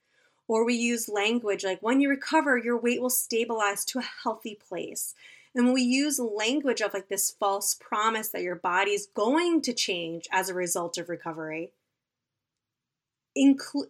Or 0.47 0.65
we 0.65 0.75
use 0.75 1.09
language 1.09 1.65
like, 1.65 1.81
when 1.83 2.01
you 2.01 2.09
recover, 2.09 2.57
your 2.57 2.79
weight 2.79 3.03
will 3.03 3.11
stabilize 3.11 3.85
to 3.87 3.99
a 3.99 4.11
healthy 4.23 4.55
place. 4.55 5.15
And 5.55 5.67
when 5.67 5.75
we 5.75 5.83
use 5.83 6.19
language 6.19 6.81
of 6.81 6.95
like 6.95 7.09
this 7.09 7.31
false 7.31 7.75
promise 7.75 8.29
that 8.31 8.43
your 8.43 8.57
body's 8.57 9.07
going 9.07 9.63
to 9.63 9.73
change 9.73 10.27
as 10.31 10.49
a 10.49 10.55
result 10.55 10.99
of 10.99 11.09
recovery, 11.09 11.73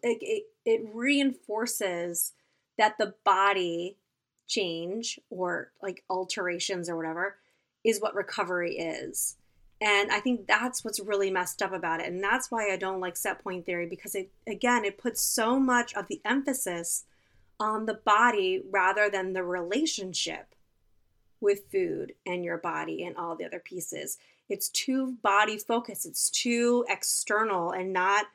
it, 0.02 0.44
it 0.64 0.88
reinforces 0.92 2.32
that 2.76 2.96
the 2.98 3.14
body 3.24 3.96
change 4.46 5.18
or 5.30 5.72
like 5.82 6.04
alterations 6.08 6.88
or 6.88 6.96
whatever 6.96 7.36
is 7.84 8.00
what 8.00 8.14
recovery 8.14 8.76
is. 8.76 9.36
And 9.80 10.10
I 10.10 10.18
think 10.20 10.46
that's 10.46 10.84
what's 10.84 10.98
really 10.98 11.30
messed 11.30 11.62
up 11.62 11.72
about 11.72 12.00
it. 12.00 12.08
And 12.08 12.22
that's 12.22 12.50
why 12.50 12.72
I 12.72 12.76
don't 12.76 13.00
like 13.00 13.16
set 13.16 13.42
point 13.42 13.64
theory 13.64 13.86
because 13.86 14.14
it, 14.14 14.30
again, 14.46 14.84
it 14.84 14.98
puts 14.98 15.20
so 15.20 15.60
much 15.60 15.94
of 15.94 16.08
the 16.08 16.20
emphasis 16.24 17.04
on 17.60 17.86
the 17.86 17.94
body 17.94 18.62
rather 18.70 19.08
than 19.08 19.32
the 19.32 19.44
relationship 19.44 20.54
with 21.40 21.70
food 21.70 22.14
and 22.26 22.44
your 22.44 22.58
body 22.58 23.04
and 23.04 23.16
all 23.16 23.36
the 23.36 23.44
other 23.44 23.60
pieces. 23.60 24.18
It's 24.48 24.68
too 24.68 25.16
body 25.22 25.58
focused, 25.58 26.06
it's 26.06 26.30
too 26.30 26.84
external 26.88 27.70
and 27.70 27.92
not 27.92 28.26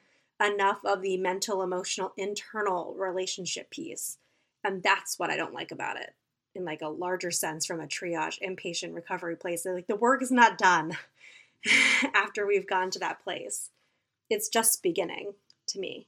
enough 0.41 0.79
of 0.85 1.01
the 1.01 1.17
mental, 1.17 1.61
emotional, 1.61 2.13
internal 2.17 2.95
relationship 2.97 3.69
piece. 3.69 4.17
And 4.63 4.81
that's 4.81 5.19
what 5.19 5.29
I 5.29 5.35
don't 5.35 5.53
like 5.53 5.71
about 5.71 5.97
it 5.97 6.13
in 6.55 6.65
like 6.65 6.81
a 6.81 6.87
larger 6.87 7.31
sense 7.31 7.65
from 7.65 7.79
a 7.79 7.87
triage 7.87 8.39
inpatient 8.41 8.93
recovery 8.93 9.35
place. 9.35 9.65
Like 9.65 9.87
the 9.87 9.95
work 9.95 10.21
is 10.21 10.31
not 10.31 10.57
done 10.57 10.97
after 12.13 12.45
we've 12.45 12.67
gone 12.67 12.91
to 12.91 12.99
that 12.99 13.23
place. 13.23 13.71
It's 14.29 14.49
just 14.49 14.83
beginning 14.83 15.33
to 15.67 15.79
me. 15.79 16.07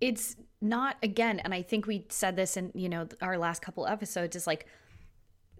It's 0.00 0.36
not 0.60 0.96
again, 1.02 1.38
and 1.40 1.54
I 1.54 1.62
think 1.62 1.86
we 1.86 2.06
said 2.08 2.34
this 2.34 2.56
in, 2.56 2.72
you 2.74 2.88
know, 2.88 3.06
our 3.20 3.38
last 3.38 3.62
couple 3.62 3.86
episodes 3.86 4.34
is 4.34 4.46
like 4.46 4.66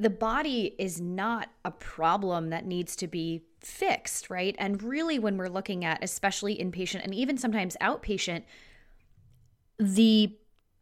the 0.02 0.10
body 0.10 0.74
is 0.78 1.00
not 1.00 1.48
a 1.64 1.70
problem 1.70 2.50
that 2.50 2.66
needs 2.66 2.96
to 2.96 3.06
be 3.06 3.42
fixed, 3.60 4.30
right? 4.30 4.56
And 4.58 4.82
really, 4.82 5.20
when 5.20 5.36
we're 5.36 5.48
looking 5.48 5.84
at, 5.84 6.02
especially 6.02 6.56
inpatient 6.56 7.04
and 7.04 7.14
even 7.14 7.38
sometimes 7.38 7.76
outpatient, 7.80 8.42
the 9.78 10.36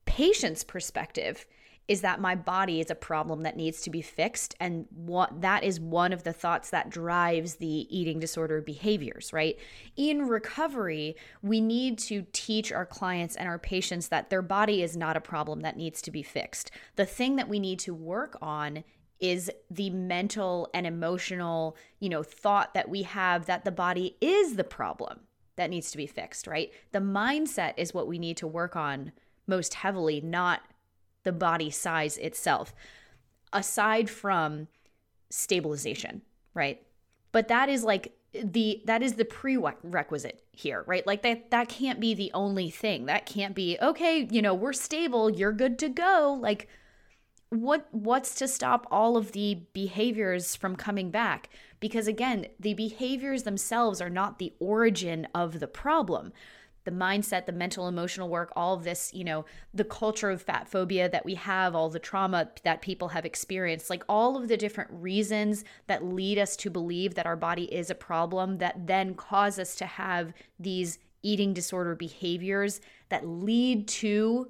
patient's 0.07 0.65
perspective 0.65 1.45
is 1.87 2.03
that 2.03 2.21
my 2.21 2.37
body 2.37 2.81
is 2.81 2.91
a 2.91 2.95
problem 2.95 3.43
that 3.43 3.57
needs 3.57 3.83
to 3.83 3.91
be 3.91 4.01
fixed 4.01 4.55
and 4.61 4.87
what 4.95 5.41
that 5.41 5.65
is 5.65 5.81
one 5.81 6.13
of 6.13 6.23
the 6.23 6.33
thoughts 6.33 6.71
that 6.71 6.89
drives 6.89 7.57
the 7.57 7.67
eating 7.67 8.21
disorder 8.21 8.61
behaviors 8.61 9.33
right 9.33 9.59
in 9.97 10.29
recovery 10.29 11.17
we 11.43 11.61
need 11.61 11.99
to 11.99 12.25
teach 12.33 12.71
our 12.71 12.87
clients 12.87 13.35
and 13.35 13.49
our 13.49 13.59
patients 13.59 14.09
that 14.09 14.31
their 14.31 14.43
body 14.43 14.83
is 14.83 14.97
not 14.97 15.17
a 15.17 15.21
problem 15.21 15.61
that 15.61 15.77
needs 15.77 16.01
to 16.01 16.11
be 16.13 16.23
fixed 16.23 16.71
the 16.95 17.07
thing 17.07 17.35
that 17.37 17.49
we 17.49 17.59
need 17.59 17.79
to 17.79 17.93
work 17.93 18.37
on 18.41 18.85
is 19.21 19.51
the 19.71 19.91
mental 19.91 20.69
and 20.73 20.87
emotional 20.87 21.77
you 21.99 22.09
know 22.09 22.23
thought 22.23 22.75
that 22.75 22.89
we 22.89 23.03
have 23.03 23.47
that 23.47 23.65
the 23.65 23.73
body 23.73 24.17
is 24.21 24.57
the 24.57 24.65
problem 24.65 25.21
that 25.57 25.71
needs 25.71 25.91
to 25.91 25.97
be 25.97 26.07
fixed 26.07 26.47
right? 26.47 26.73
The 26.93 27.01
mindset 27.01 27.75
is 27.77 27.93
what 27.93 28.09
we 28.09 28.19
need 28.19 28.37
to 28.39 28.47
work 28.47 28.77
on 28.77 29.13
most 29.47 29.75
heavily 29.75 30.21
not 30.21 30.63
the 31.23 31.33
body 31.33 31.71
size 31.71 32.17
itself, 32.19 32.75
aside 33.53 34.09
from 34.09 34.69
stabilization, 35.29 36.23
right? 36.55 36.83
But 37.33 37.49
that 37.49 37.69
is 37.69 37.85
like 37.85 38.17
the 38.33 38.81
that 38.87 39.03
is 39.03 39.15
the 39.15 39.25
prerequisite 39.25 40.45
here 40.53 40.85
right? 40.87 41.07
Like 41.07 41.23
that 41.23 41.51
that 41.51 41.69
can't 41.69 42.01
be 42.01 42.15
the 42.15 42.31
only 42.33 42.71
thing. 42.71 43.07
That 43.07 43.27
can't 43.27 43.55
be 43.55 43.77
okay 43.83 44.29
you 44.31 44.41
know 44.41 44.55
we're 44.55 44.73
stable 44.73 45.31
you're 45.31 45.53
good 45.53 45.79
to 45.81 45.89
go. 45.89 46.39
Like 46.41 46.69
what 47.51 47.89
what's 47.91 48.35
to 48.37 48.47
stop 48.47 48.87
all 48.91 49.17
of 49.17 49.33
the 49.33 49.63
behaviors 49.73 50.55
from 50.57 50.77
coming 50.77 51.11
back? 51.11 51.51
Because 51.81 52.07
again 52.07 52.47
the 52.59 52.75
behaviors 52.75 53.43
themselves 53.43 54.01
are 54.01 54.11
not 54.11 54.39
the 54.39 54.55
origin 54.61 55.27
of 55.35 55.61
the 55.61 55.67
problem. 55.67 56.33
The 56.85 56.91
mindset, 56.91 57.45
the 57.45 57.53
mental 57.53 57.89
emotional 57.89 58.31
work, 58.31 58.53
all 58.57 58.75
of 58.75 58.85
this, 58.85 59.13
you 59.13 59.23
know, 59.23 59.45
the 59.75 59.85
culture 59.85 60.31
of 60.31 60.41
fat 60.41 60.67
phobia 60.67 61.11
that 61.11 61.27
we 61.27 61.35
have, 61.35 61.75
all 61.75 61.91
the 61.91 61.99
trauma 61.99 62.51
that 62.65 62.81
people 62.81 63.09
have 63.09 63.27
experienced, 63.27 63.91
like 63.91 64.03
all 64.09 64.37
of 64.37 64.49
the 64.49 64.57
different 64.57 64.91
reasons 64.91 65.63
that 65.89 66.05
lead 66.05 66.39
us 66.39 66.57
to 66.57 66.71
believe 66.71 67.17
that 67.17 67.27
our 67.27 67.37
body 67.37 67.65
is 67.65 67.91
a 67.91 67.95
problem 67.95 68.59
that 68.59 68.87
then 68.87 69.15
cause 69.15 69.59
us 69.59 69.75
to 69.77 69.85
have 69.85 70.33
these 70.59 70.99
eating 71.23 71.53
disorder 71.53 71.95
behaviors 71.95 72.81
that 73.11 73.27
lead 73.27 73.87
to 73.87 74.49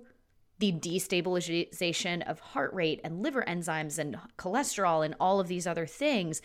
the 0.61 0.73
destabilization 0.73 2.23
of 2.29 2.38
heart 2.40 2.73
rate 2.73 3.01
and 3.03 3.23
liver 3.23 3.44
enzymes 3.49 3.99
and 3.99 4.16
cholesterol 4.38 5.05
and 5.05 5.14
all 5.18 5.40
of 5.40 5.49
these 5.49 5.66
other 5.66 5.87
things 5.87 6.40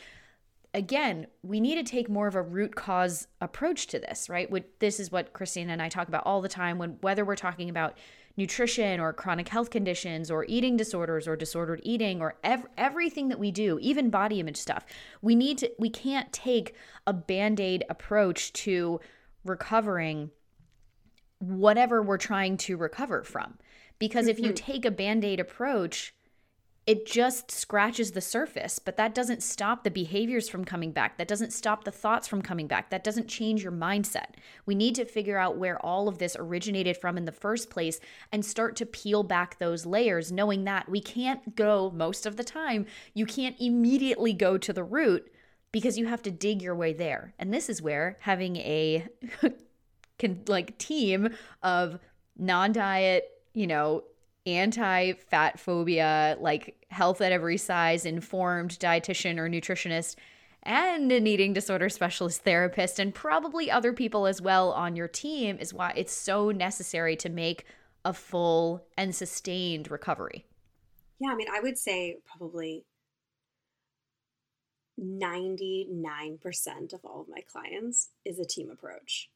again, 0.75 1.25
we 1.41 1.61
need 1.61 1.75
to 1.75 1.89
take 1.89 2.09
more 2.09 2.27
of 2.27 2.35
a 2.35 2.41
root 2.41 2.75
cause 2.75 3.27
approach 3.39 3.87
to 3.87 3.97
this, 3.97 4.29
right? 4.29 4.51
This 4.79 4.99
is 4.99 5.09
what 5.09 5.31
Christina 5.31 5.71
and 5.71 5.81
I 5.81 5.87
talk 5.87 6.09
about 6.09 6.23
all 6.25 6.41
the 6.41 6.49
time 6.49 6.77
when 6.77 6.97
whether 6.99 7.23
we're 7.23 7.37
talking 7.37 7.69
about 7.69 7.97
nutrition 8.37 8.99
or 8.99 9.13
chronic 9.13 9.47
health 9.47 9.69
conditions 9.69 10.29
or 10.29 10.45
eating 10.49 10.75
disorders 10.75 11.29
or 11.29 11.37
disordered 11.37 11.79
eating 11.83 12.21
or 12.21 12.35
ev- 12.43 12.67
everything 12.77 13.29
that 13.29 13.39
we 13.39 13.51
do, 13.51 13.79
even 13.81 14.09
body 14.09 14.41
image 14.41 14.57
stuff. 14.57 14.85
We 15.21 15.33
need 15.33 15.59
to 15.59 15.71
we 15.79 15.89
can't 15.89 16.31
take 16.33 16.75
a 17.07 17.13
band-aid 17.13 17.85
approach 17.89 18.51
to 18.53 18.99
recovering 19.45 20.31
whatever 21.39 22.01
we're 22.01 22.17
trying 22.17 22.57
to 22.57 22.75
recover 22.75 23.23
from. 23.23 23.57
Because 23.99 24.25
mm-hmm. 24.25 24.31
if 24.31 24.39
you 24.39 24.45
mm-hmm. 24.47 24.65
take 24.65 24.85
a 24.85 24.91
band-aid 24.91 25.39
approach, 25.39 26.13
it 26.87 27.07
just 27.07 27.49
scratches 27.49 28.11
the 28.11 28.21
surface, 28.21 28.77
but 28.77 28.95
that 28.97 29.15
doesn't 29.15 29.41
stop 29.41 29.83
the 29.83 29.89
behaviors 29.89 30.47
from 30.47 30.63
coming 30.63 30.91
back. 30.91 31.17
That 31.17 31.27
doesn't 31.27 31.51
stop 31.51 31.83
the 31.83 31.91
thoughts 31.91 32.27
from 32.27 32.43
coming 32.43 32.67
back. 32.67 32.91
That 32.91 33.03
doesn't 33.03 33.27
change 33.27 33.63
your 33.63 33.71
mindset. 33.71 34.35
We 34.67 34.75
need 34.75 34.93
to 34.95 35.05
figure 35.05 35.39
out 35.39 35.57
where 35.57 35.83
all 35.83 36.07
of 36.07 36.19
this 36.19 36.35
originated 36.37 36.97
from 36.97 37.17
in 37.17 37.25
the 37.25 37.31
first 37.31 37.71
place 37.71 37.99
and 38.31 38.45
start 38.45 38.75
to 38.75 38.85
peel 38.85 39.23
back 39.23 39.57
those 39.57 39.87
layers, 39.87 40.31
knowing 40.31 40.63
that 40.65 40.87
we 40.87 41.01
can't 41.01 41.55
go 41.55 41.89
most 41.89 42.27
of 42.27 42.37
the 42.37 42.43
time, 42.43 42.85
you 43.15 43.25
can't 43.25 43.59
immediately 43.59 44.33
go 44.33 44.55
to 44.55 44.71
the 44.71 44.83
root 44.83 45.31
because 45.71 45.97
you 45.97 46.05
have 46.05 46.21
to 46.21 46.31
dig 46.31 46.61
your 46.61 46.75
way 46.75 46.93
there. 46.93 47.33
And 47.39 47.51
this 47.51 47.67
is 47.67 47.81
where 47.81 48.17
having 48.21 48.57
a 48.57 49.07
like 50.47 50.77
team 50.77 51.29
of 51.63 51.99
non-diet, 52.37 53.34
you 53.55 53.65
know, 53.65 54.03
anti 54.45 55.13
fat 55.13 55.59
phobia, 55.59 56.37
like 56.39 56.85
health 56.89 57.21
at 57.21 57.31
every 57.31 57.57
size, 57.57 58.05
informed 58.05 58.71
dietitian 58.71 59.39
or 59.39 59.49
nutritionist, 59.49 60.15
and 60.63 61.11
an 61.11 61.25
eating 61.25 61.53
disorder 61.53 61.89
specialist 61.89 62.43
therapist, 62.43 62.99
and 62.99 63.15
probably 63.15 63.71
other 63.71 63.93
people 63.93 64.27
as 64.27 64.41
well 64.41 64.71
on 64.71 64.95
your 64.95 65.07
team 65.07 65.57
is 65.59 65.73
why 65.73 65.93
it's 65.95 66.13
so 66.13 66.51
necessary 66.51 67.15
to 67.15 67.29
make 67.29 67.65
a 68.03 68.13
full 68.13 68.85
and 68.97 69.15
sustained 69.15 69.89
recovery. 69.89 70.45
Yeah, 71.19 71.29
I 71.31 71.35
mean, 71.35 71.47
I 71.51 71.61
would 71.61 71.77
say 71.77 72.17
probably 72.25 72.85
99% 74.99 76.93
of 76.93 76.99
all 77.03 77.21
of 77.21 77.29
my 77.29 77.41
clients 77.51 78.09
is 78.25 78.37
a 78.39 78.45
team 78.45 78.69
approach 78.69 79.29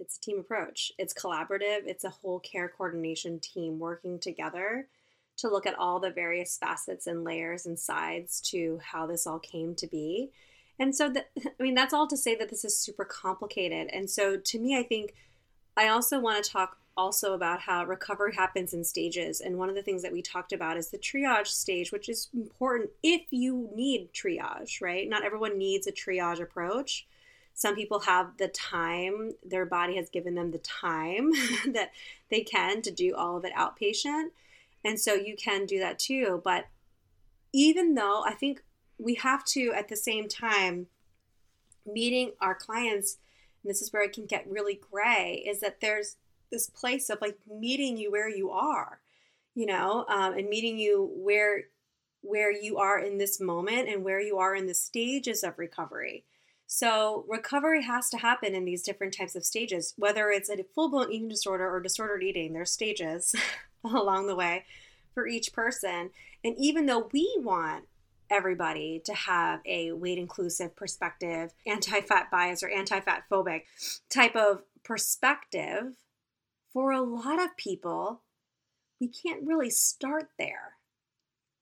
it's 0.00 0.16
a 0.16 0.20
team 0.20 0.38
approach. 0.38 0.92
It's 0.98 1.14
collaborative. 1.14 1.82
It's 1.86 2.04
a 2.04 2.10
whole 2.10 2.40
care 2.40 2.68
coordination 2.68 3.40
team 3.40 3.78
working 3.78 4.18
together 4.18 4.88
to 5.38 5.48
look 5.48 5.66
at 5.66 5.78
all 5.78 6.00
the 6.00 6.10
various 6.10 6.56
facets 6.56 7.06
and 7.06 7.24
layers 7.24 7.66
and 7.66 7.78
sides 7.78 8.40
to 8.40 8.80
how 8.82 9.06
this 9.06 9.26
all 9.26 9.38
came 9.38 9.74
to 9.76 9.86
be. 9.86 10.30
And 10.78 10.94
so 10.94 11.08
that 11.10 11.30
I 11.46 11.62
mean 11.62 11.74
that's 11.74 11.94
all 11.94 12.06
to 12.08 12.16
say 12.16 12.34
that 12.36 12.50
this 12.50 12.64
is 12.64 12.78
super 12.78 13.04
complicated. 13.04 13.88
And 13.92 14.10
so 14.10 14.36
to 14.36 14.58
me 14.58 14.76
I 14.76 14.82
think 14.82 15.14
I 15.76 15.88
also 15.88 16.18
want 16.18 16.44
to 16.44 16.50
talk 16.50 16.78
also 16.96 17.34
about 17.34 17.60
how 17.60 17.84
recovery 17.84 18.34
happens 18.34 18.74
in 18.74 18.82
stages. 18.82 19.40
And 19.40 19.56
one 19.56 19.68
of 19.68 19.76
the 19.76 19.82
things 19.82 20.02
that 20.02 20.12
we 20.12 20.20
talked 20.20 20.52
about 20.52 20.76
is 20.76 20.90
the 20.90 20.98
triage 20.98 21.46
stage, 21.46 21.92
which 21.92 22.08
is 22.08 22.28
important 22.34 22.90
if 23.04 23.22
you 23.30 23.70
need 23.72 24.12
triage, 24.12 24.82
right? 24.82 25.08
Not 25.08 25.24
everyone 25.24 25.56
needs 25.56 25.86
a 25.86 25.92
triage 25.92 26.40
approach 26.40 27.06
some 27.58 27.74
people 27.74 27.98
have 27.98 28.36
the 28.36 28.46
time, 28.46 29.32
their 29.44 29.66
body 29.66 29.96
has 29.96 30.08
given 30.08 30.36
them 30.36 30.52
the 30.52 30.58
time 30.58 31.32
that 31.72 31.90
they 32.30 32.42
can 32.42 32.82
to 32.82 32.92
do 32.92 33.16
all 33.16 33.36
of 33.36 33.44
it 33.44 33.52
outpatient. 33.52 34.28
And 34.84 35.00
so 35.00 35.14
you 35.14 35.34
can 35.34 35.66
do 35.66 35.80
that 35.80 35.98
too. 35.98 36.40
But 36.44 36.66
even 37.52 37.96
though 37.96 38.22
I 38.24 38.34
think 38.34 38.62
we 38.96 39.14
have 39.16 39.44
to, 39.46 39.72
at 39.72 39.88
the 39.88 39.96
same 39.96 40.28
time, 40.28 40.86
meeting 41.84 42.30
our 42.40 42.54
clients, 42.54 43.16
and 43.64 43.70
this 43.70 43.82
is 43.82 43.92
where 43.92 44.04
it 44.04 44.12
can 44.12 44.26
get 44.26 44.48
really 44.48 44.78
gray, 44.92 45.42
is 45.44 45.58
that 45.58 45.80
there's 45.80 46.14
this 46.52 46.70
place 46.70 47.10
of 47.10 47.20
like 47.20 47.38
meeting 47.50 47.96
you 47.96 48.12
where 48.12 48.30
you 48.30 48.52
are, 48.52 49.00
you 49.56 49.66
know, 49.66 50.06
um, 50.08 50.34
and 50.34 50.48
meeting 50.48 50.78
you 50.78 51.10
where 51.16 51.64
where 52.20 52.52
you 52.52 52.78
are 52.78 53.00
in 53.00 53.18
this 53.18 53.40
moment 53.40 53.88
and 53.88 54.04
where 54.04 54.20
you 54.20 54.38
are 54.38 54.54
in 54.54 54.66
the 54.66 54.74
stages 54.74 55.42
of 55.42 55.58
recovery. 55.58 56.24
So, 56.70 57.24
recovery 57.26 57.82
has 57.84 58.10
to 58.10 58.18
happen 58.18 58.54
in 58.54 58.66
these 58.66 58.82
different 58.82 59.16
types 59.16 59.34
of 59.34 59.46
stages, 59.46 59.94
whether 59.96 60.28
it's 60.28 60.50
a 60.50 60.62
full 60.74 60.90
blown 60.90 61.10
eating 61.10 61.28
disorder 61.28 61.66
or 61.66 61.80
disordered 61.80 62.22
eating, 62.22 62.52
there's 62.52 62.70
stages 62.70 63.34
along 63.84 64.26
the 64.26 64.36
way 64.36 64.66
for 65.14 65.26
each 65.26 65.54
person. 65.54 66.10
And 66.44 66.54
even 66.58 66.84
though 66.84 67.08
we 67.10 67.34
want 67.38 67.86
everybody 68.28 69.00
to 69.06 69.14
have 69.14 69.60
a 69.64 69.92
weight 69.92 70.18
inclusive 70.18 70.76
perspective, 70.76 71.54
anti 71.66 72.02
fat 72.02 72.30
bias 72.30 72.62
or 72.62 72.68
anti 72.68 73.00
fat 73.00 73.24
phobic 73.30 73.62
type 74.10 74.36
of 74.36 74.62
perspective, 74.84 75.94
for 76.74 76.92
a 76.92 77.00
lot 77.00 77.42
of 77.42 77.56
people, 77.56 78.20
we 79.00 79.08
can't 79.08 79.46
really 79.46 79.70
start 79.70 80.28
there. 80.38 80.77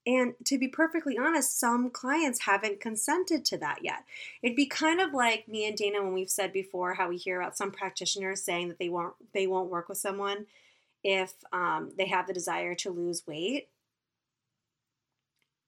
And 0.07 0.35
to 0.45 0.57
be 0.57 0.69
perfectly 0.69 1.19
honest, 1.19 1.59
some 1.59 1.91
clients 1.91 2.43
haven't 2.43 2.81
consented 2.81 3.45
to 3.47 3.59
that 3.59 3.81
yet. 3.83 4.05
It'd 4.41 4.57
be 4.57 4.67
kind 4.67 5.01
of 5.01 5.13
like 5.13 5.49
me 5.49 5.67
and 5.67 5.77
Dana 5.77 6.03
when 6.03 6.13
we've 6.13 6.31
said 6.31 6.53
before 6.53 6.95
how 6.95 7.09
we 7.09 7.17
hear 7.17 7.41
about 7.41 7.57
some 7.57 7.73
practitioners 7.73 8.43
saying 8.43 8.69
that 8.69 8.79
they 8.79 8.89
won't 8.89 9.15
they 9.35 9.49
won't 9.49 9.71
work 9.71 9.89
with 9.89 9.99
someone 9.99 10.47
if 11.03 11.35
um, 11.53 11.91
they 11.99 12.07
have 12.07 12.29
the 12.29 12.33
desire 12.33 12.75
to 12.77 12.91
lose 12.91 13.27
weight. 13.27 13.69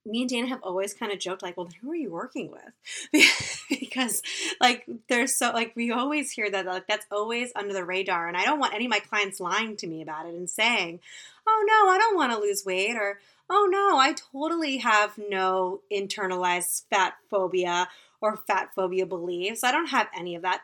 Me 0.07 0.21
and 0.21 0.31
Dana 0.31 0.47
have 0.47 0.63
always 0.63 0.95
kind 0.95 1.13
of 1.13 1.19
joked 1.19 1.43
like, 1.43 1.57
"Well, 1.57 1.69
who 1.81 1.91
are 1.91 1.97
you 1.97 2.11
working 2.11 2.53
with?" 2.53 3.67
because 3.69 4.23
like 4.61 4.89
there's 5.09 5.37
so 5.37 5.51
like 5.51 5.73
we 5.75 5.91
always 5.91 6.31
hear 6.31 6.49
that 6.49 6.65
like 6.65 6.87
that's 6.87 7.07
always 7.11 7.51
under 7.57 7.75
the 7.75 7.85
radar, 7.85 8.29
and 8.29 8.37
I 8.37 8.45
don't 8.45 8.61
want 8.61 8.73
any 8.73 8.87
of 8.87 8.91
my 8.91 9.01
clients 9.01 9.41
lying 9.41 9.77
to 9.79 9.89
me 9.89 10.01
about 10.01 10.27
it 10.27 10.35
and 10.35 10.49
saying, 10.49 11.01
"Oh 11.47 11.65
no, 11.67 11.91
I 11.91 11.99
don't 11.99 12.17
want 12.17 12.33
to 12.33 12.39
lose 12.39 12.65
weight," 12.65 12.95
or 12.97 13.19
oh 13.51 13.69
no, 13.71 13.99
I 13.99 14.15
totally 14.15 14.79
have 14.79 15.19
no 15.19 15.81
internalized 15.93 16.85
fat 16.91 17.15
phobia 17.31 17.89
or 18.21 18.37
fat 18.37 18.71
phobia 18.75 19.07
beliefs. 19.07 19.65
I 19.65 19.73
don't 19.73 19.89
have 19.89 20.09
any 20.17 20.35
of 20.35 20.43
that. 20.43 20.63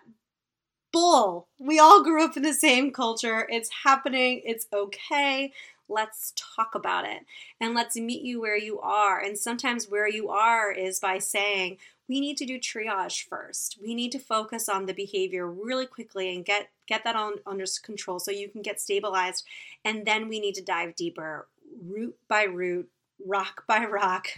Bull. 0.93 1.49
We 1.59 1.79
all 1.79 2.05
grew 2.05 2.25
up 2.25 2.37
in 2.37 2.45
the 2.45 2.55
same 2.55 2.93
culture. 2.93 3.49
It's 3.51 3.71
happening. 3.85 4.43
It's 4.45 4.67
okay. 4.73 5.53
Let's 5.89 6.33
talk 6.37 6.75
about 6.75 7.05
it 7.05 7.27
and 7.61 7.75
let's 7.75 7.97
meet 7.97 8.23
you 8.23 8.41
where 8.41 8.57
you 8.57 8.81
are. 8.81 9.19
And 9.21 9.37
sometimes 9.37 9.89
where 9.89 10.09
you 10.09 10.31
are 10.31 10.73
is 10.73 11.01
by 11.01 11.19
saying, 11.19 11.79
we 12.09 12.21
need 12.21 12.37
to 12.39 12.47
do 12.47 12.59
triage 12.59 13.27
first. 13.27 13.79
We 13.83 13.95
need 13.95 14.13
to 14.13 14.19
focus 14.19 14.69
on 14.69 14.87
the 14.87 14.95
behavior 14.95 15.47
really 15.47 15.87
quickly 15.87 16.35
and 16.35 16.45
get 16.45 16.69
get 16.87 17.05
that 17.05 17.17
on 17.17 17.35
under 17.47 17.65
control 17.83 18.19
so 18.19 18.31
you 18.31 18.49
can 18.49 18.63
get 18.63 18.81
stabilized 18.81 19.45
and 19.85 20.07
then 20.07 20.29
we 20.29 20.39
need 20.39 20.55
to 20.55 20.63
dive 20.63 20.95
deeper 20.95 21.49
root 21.83 22.17
by 22.29 22.45
root, 22.45 22.89
rock 23.25 23.65
by 23.67 23.85
rock, 23.91 24.29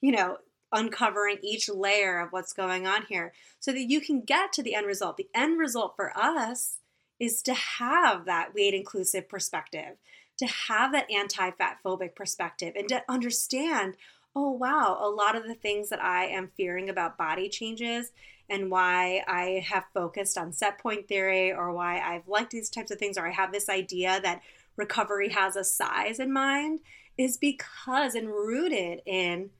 you 0.00 0.12
know, 0.12 0.38
uncovering 0.70 1.38
each 1.42 1.68
layer 1.68 2.20
of 2.20 2.30
what's 2.30 2.52
going 2.52 2.86
on 2.86 3.06
here 3.08 3.32
so 3.58 3.72
that 3.72 3.88
you 3.88 4.00
can 4.00 4.20
get 4.20 4.52
to 4.52 4.62
the 4.62 4.74
end 4.74 4.86
result. 4.86 5.16
The 5.16 5.28
end 5.34 5.58
result 5.58 5.94
for 5.96 6.16
us 6.16 6.78
is 7.18 7.42
to 7.42 7.54
have 7.54 8.26
that 8.26 8.54
weight 8.54 8.74
inclusive 8.74 9.28
perspective, 9.28 9.96
to 10.38 10.46
have 10.46 10.92
that 10.92 11.10
anti 11.10 11.50
fat 11.52 11.78
phobic 11.84 12.14
perspective, 12.14 12.74
and 12.76 12.88
to 12.88 13.02
understand 13.08 13.96
oh, 14.38 14.52
wow, 14.52 14.96
a 15.00 15.08
lot 15.08 15.34
of 15.34 15.42
the 15.44 15.54
things 15.54 15.88
that 15.88 16.02
I 16.02 16.26
am 16.26 16.50
fearing 16.56 16.88
about 16.88 17.18
body 17.18 17.48
changes 17.48 18.12
and 18.48 18.70
why 18.70 19.24
I 19.26 19.64
have 19.68 19.84
focused 19.92 20.38
on 20.38 20.52
set 20.52 20.78
point 20.78 21.08
theory 21.08 21.52
or 21.52 21.72
why 21.72 22.00
I've 22.00 22.28
liked 22.28 22.52
these 22.52 22.70
types 22.70 22.92
of 22.92 22.98
things 22.98 23.18
or 23.18 23.26
I 23.26 23.32
have 23.32 23.52
this 23.52 23.68
idea 23.68 24.20
that 24.22 24.42
recovery 24.78 25.28
has 25.28 25.56
a 25.56 25.64
size 25.64 26.18
in 26.18 26.32
mind 26.32 26.80
is 27.18 27.36
because 27.36 28.14
and 28.14 28.28
rooted 28.28 29.02
in 29.04 29.50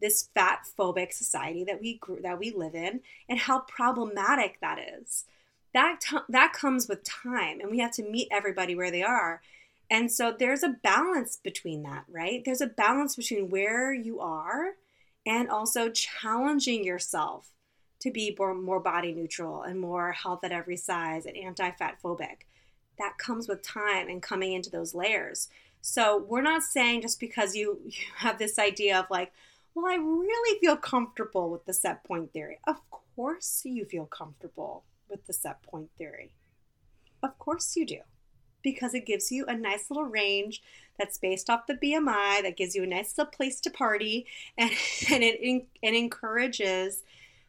this 0.00 0.28
fat 0.34 0.60
phobic 0.78 1.12
society 1.12 1.64
that 1.64 1.80
we 1.80 1.98
that 2.22 2.38
we 2.38 2.52
live 2.52 2.76
in 2.76 3.00
and 3.28 3.40
how 3.40 3.60
problematic 3.60 4.58
that 4.60 4.78
is 4.78 5.24
that 5.74 6.00
t- 6.00 6.16
that 6.28 6.52
comes 6.52 6.88
with 6.88 7.02
time 7.02 7.58
and 7.60 7.70
we 7.70 7.80
have 7.80 7.92
to 7.92 8.08
meet 8.08 8.28
everybody 8.30 8.74
where 8.74 8.90
they 8.92 9.02
are 9.02 9.40
and 9.90 10.10
so 10.10 10.34
there's 10.38 10.62
a 10.62 10.76
balance 10.84 11.36
between 11.36 11.82
that, 11.82 12.04
right? 12.08 12.42
There's 12.44 12.60
a 12.60 12.68
balance 12.68 13.16
between 13.16 13.50
where 13.50 13.92
you 13.92 14.20
are 14.20 14.74
and 15.26 15.50
also 15.50 15.90
challenging 15.90 16.84
yourself 16.84 17.48
to 18.00 18.10
be 18.10 18.34
more, 18.38 18.54
more 18.54 18.80
body 18.80 19.12
neutral 19.12 19.62
and 19.62 19.80
more 19.80 20.12
health 20.12 20.44
at 20.44 20.52
every 20.52 20.76
size 20.76 21.26
and 21.26 21.36
anti 21.36 21.70
fat 21.72 21.98
phobic. 22.02 22.46
That 23.00 23.18
comes 23.18 23.48
with 23.48 23.62
time 23.62 24.08
and 24.08 24.22
coming 24.22 24.52
into 24.52 24.70
those 24.70 24.94
layers. 24.94 25.48
So 25.80 26.18
we're 26.28 26.42
not 26.42 26.62
saying 26.62 27.02
just 27.02 27.18
because 27.18 27.56
you, 27.56 27.80
you 27.84 28.04
have 28.16 28.38
this 28.38 28.58
idea 28.58 29.00
of 29.00 29.06
like, 29.10 29.32
well, 29.74 29.86
I 29.86 29.96
really 29.96 30.60
feel 30.60 30.76
comfortable 30.76 31.50
with 31.50 31.64
the 31.64 31.72
set 31.72 32.04
point 32.04 32.32
theory. 32.32 32.58
Of 32.66 32.76
course, 32.90 33.62
you 33.64 33.84
feel 33.84 34.06
comfortable 34.06 34.84
with 35.08 35.26
the 35.26 35.32
set 35.32 35.62
point 35.62 35.90
theory. 35.98 36.32
Of 37.22 37.38
course, 37.38 37.76
you 37.76 37.86
do 37.86 37.98
because 38.62 38.94
it 38.94 39.06
gives 39.06 39.32
you 39.32 39.46
a 39.46 39.56
nice 39.56 39.90
little 39.90 40.04
range 40.04 40.62
that's 40.98 41.18
based 41.18 41.48
off 41.48 41.66
the 41.66 41.74
BMI, 41.74 42.42
that 42.42 42.56
gives 42.56 42.74
you 42.74 42.82
a 42.82 42.86
nice 42.86 43.16
little 43.16 43.30
place 43.30 43.60
to 43.60 43.70
party, 43.70 44.26
and, 44.58 44.70
and 45.10 45.22
it, 45.22 45.40
it 45.82 45.94
encourages 45.94 47.02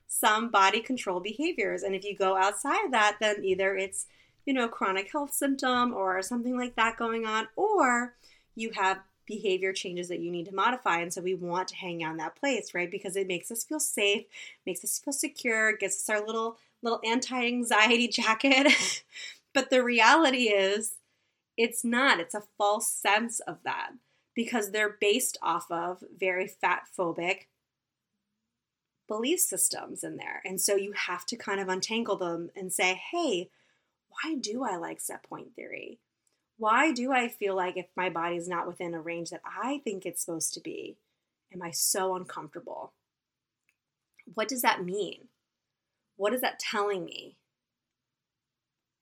some 0.08 0.50
body 0.50 0.82
control 0.82 1.20
behaviors. 1.20 1.84
And 1.84 1.96
if 1.96 2.04
you 2.04 2.16
go 2.16 2.36
outside 2.36 2.86
of 2.86 2.92
that, 2.92 3.18
then 3.20 3.44
either 3.44 3.76
it's, 3.76 4.08
you 4.46 4.54
know, 4.54 4.68
chronic 4.68 5.12
health 5.12 5.34
symptom 5.34 5.94
or 5.94 6.22
something 6.22 6.58
like 6.58 6.76
that 6.76 6.98
going 6.98 7.26
on, 7.26 7.48
or 7.56 8.16
you 8.56 8.72
have 8.72 9.00
behavior 9.26 9.72
changes 9.72 10.10
that 10.10 10.20
you 10.20 10.32
need 10.32 10.46
to 10.46 10.56
modify. 10.56 11.00
And 11.00 11.14
so 11.14 11.22
we 11.22 11.36
want 11.36 11.70
to 11.70 11.76
hang 11.76 12.04
out 12.04 12.18
that 12.18 12.36
place, 12.36 12.74
right? 12.74 12.92
Because 12.92 13.16
it 13.16 13.28
makes 13.28 13.52
us 13.52 13.64
feel 13.64 13.80
safe, 13.80 14.26
makes 14.66 14.84
us 14.84 15.00
feel 15.00 15.14
secure, 15.14 15.76
gives 15.78 15.96
us 15.96 16.10
our 16.10 16.26
little 16.26 16.58
little 16.82 17.00
anti-anxiety 17.06 18.08
jacket. 18.10 19.04
but 19.54 19.70
the 19.70 19.84
reality 19.84 20.50
is 20.50 20.94
it's 21.58 21.84
not, 21.84 22.20
it's 22.20 22.36
a 22.36 22.44
false 22.58 22.90
sense 22.90 23.40
of 23.42 23.60
that 23.64 23.92
because 24.34 24.72
they're 24.72 24.98
based 25.00 25.38
off 25.42 25.70
of 25.70 26.04
very 26.18 26.48
fat 26.48 26.84
phobic 26.98 27.48
belief 29.08 29.40
systems 29.40 30.04
in 30.04 30.16
there. 30.16 30.42
And 30.46 30.60
so 30.60 30.76
you 30.76 30.94
have 30.94 31.26
to 31.28 31.36
kind 31.36 31.60
of 31.60 31.68
untangle 31.68 32.16
them 32.16 32.50
and 32.56 32.72
say, 32.72 33.00
hey, 33.12 33.50
why 34.12 34.36
do 34.36 34.64
I 34.64 34.78
like 34.78 35.00
set 35.00 35.24
point 35.24 35.56
theory? 35.56 36.00
Why 36.58 36.92
do 36.92 37.12
I 37.12 37.28
feel 37.28 37.56
like 37.56 37.78
if 37.78 37.88
my 37.96 38.10
body 38.10 38.36
is 38.36 38.48
not 38.48 38.68
within 38.68 38.94
a 38.94 39.02
range 39.02 39.32
that 39.32 39.42
I 39.46 39.82
think 39.84 40.06
it's 40.06 40.24
supposed 40.24 40.54
to 40.54 40.60
be, 40.60 40.98
am 41.54 41.62
I 41.62 41.72
so 41.72 42.16
uncomfortable? 42.16 42.94
What 44.34 44.48
does 44.48 44.62
that 44.62 44.84
mean? 44.84 45.30
What 46.18 46.34
is 46.34 46.42
that 46.42 46.60
telling 46.60 47.06
me? 47.06 47.38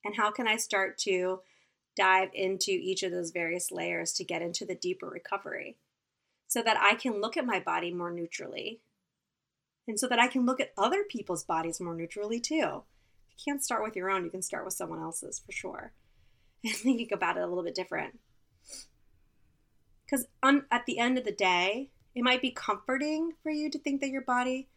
And 0.06 0.15
how 0.15 0.32
can 0.32 0.48
I 0.48 0.56
start 0.56 0.98
to 1.00 1.41
dive 1.98 2.30
into 2.34 2.72
each 2.72 3.04
of 3.04 3.12
those 3.12 3.32
various 3.32 3.72
layers 3.72 4.13
to 4.13 4.24
get 4.24 4.41
into 4.41 4.65
the 4.65 4.76
deeper 4.76 5.08
recovery 5.08 5.76
so 6.48 6.62
that 6.62 6.78
I 6.80 6.95
can 6.95 7.19
look 7.19 7.36
at 7.36 7.45
my 7.45 7.60
body 7.60 7.91
more 7.91 8.12
neutrally 8.12 8.80
and 9.88 10.00
so 10.00 10.08
that 10.08 10.19
I 10.19 10.28
can 10.28 10.45
look 10.45 10.62
at 10.62 10.72
other 10.78 11.04
people's 11.04 11.43
bodies 11.43 11.82
more 11.82 11.95
neutrally 11.95 12.39
too. 12.39 12.84
Can't 13.43 13.63
start 13.63 13.84
with 13.84 13.95
your 13.95 14.10
own, 14.10 14.25
you 14.25 14.32
can 14.32 14.41
start 14.41 14.65
with 14.65 14.73
someone 14.73 15.02
else's 15.02 15.39
for 15.45 15.52
sure. 15.52 15.93
And 16.62 16.73
thinking 16.73 17.08
about 17.13 17.38
it 17.38 17.43
a 17.43 17.47
little 17.47 17.63
bit 17.63 17.73
different. 17.73 18.19
Because 20.06 20.28
at 20.43 20.86
the 20.86 20.99
end 20.99 21.17
of 21.17 21.23
the 21.23 21.32
day, 21.32 21.91
it 22.13 22.21
might 22.21 22.41
be 22.41 22.52
comforting 22.52 23.32
for 23.41 23.49
you 23.49 23.69
to 23.71 23.80
think 23.80 24.02
that 24.02 24.10
your 24.10 24.23
body 24.23 24.67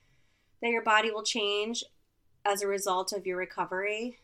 that 0.60 0.70
your 0.70 0.82
body 0.82 1.10
will 1.10 1.24
change 1.24 1.82
as 2.44 2.62
a 2.62 2.68
result 2.68 3.12
of 3.12 3.26
your 3.26 3.36
recovery 3.36 4.20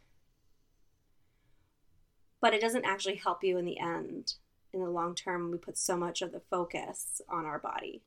but 2.41 2.55
it 2.55 2.61
doesn't 2.61 2.85
actually 2.85 3.17
help 3.17 3.43
you 3.43 3.59
in 3.59 3.65
the 3.65 3.79
end. 3.79 4.35
In 4.73 4.81
the 4.81 4.91
long 4.91 5.15
term, 5.15 5.51
we 5.51 5.59
put 5.59 5.79
so 5.79 5.97
much 5.97 6.23
of 6.23 6.33
the 6.33 6.43
focus 6.51 7.21
on 7.29 7.45
our 7.45 7.59
body. 7.59 8.03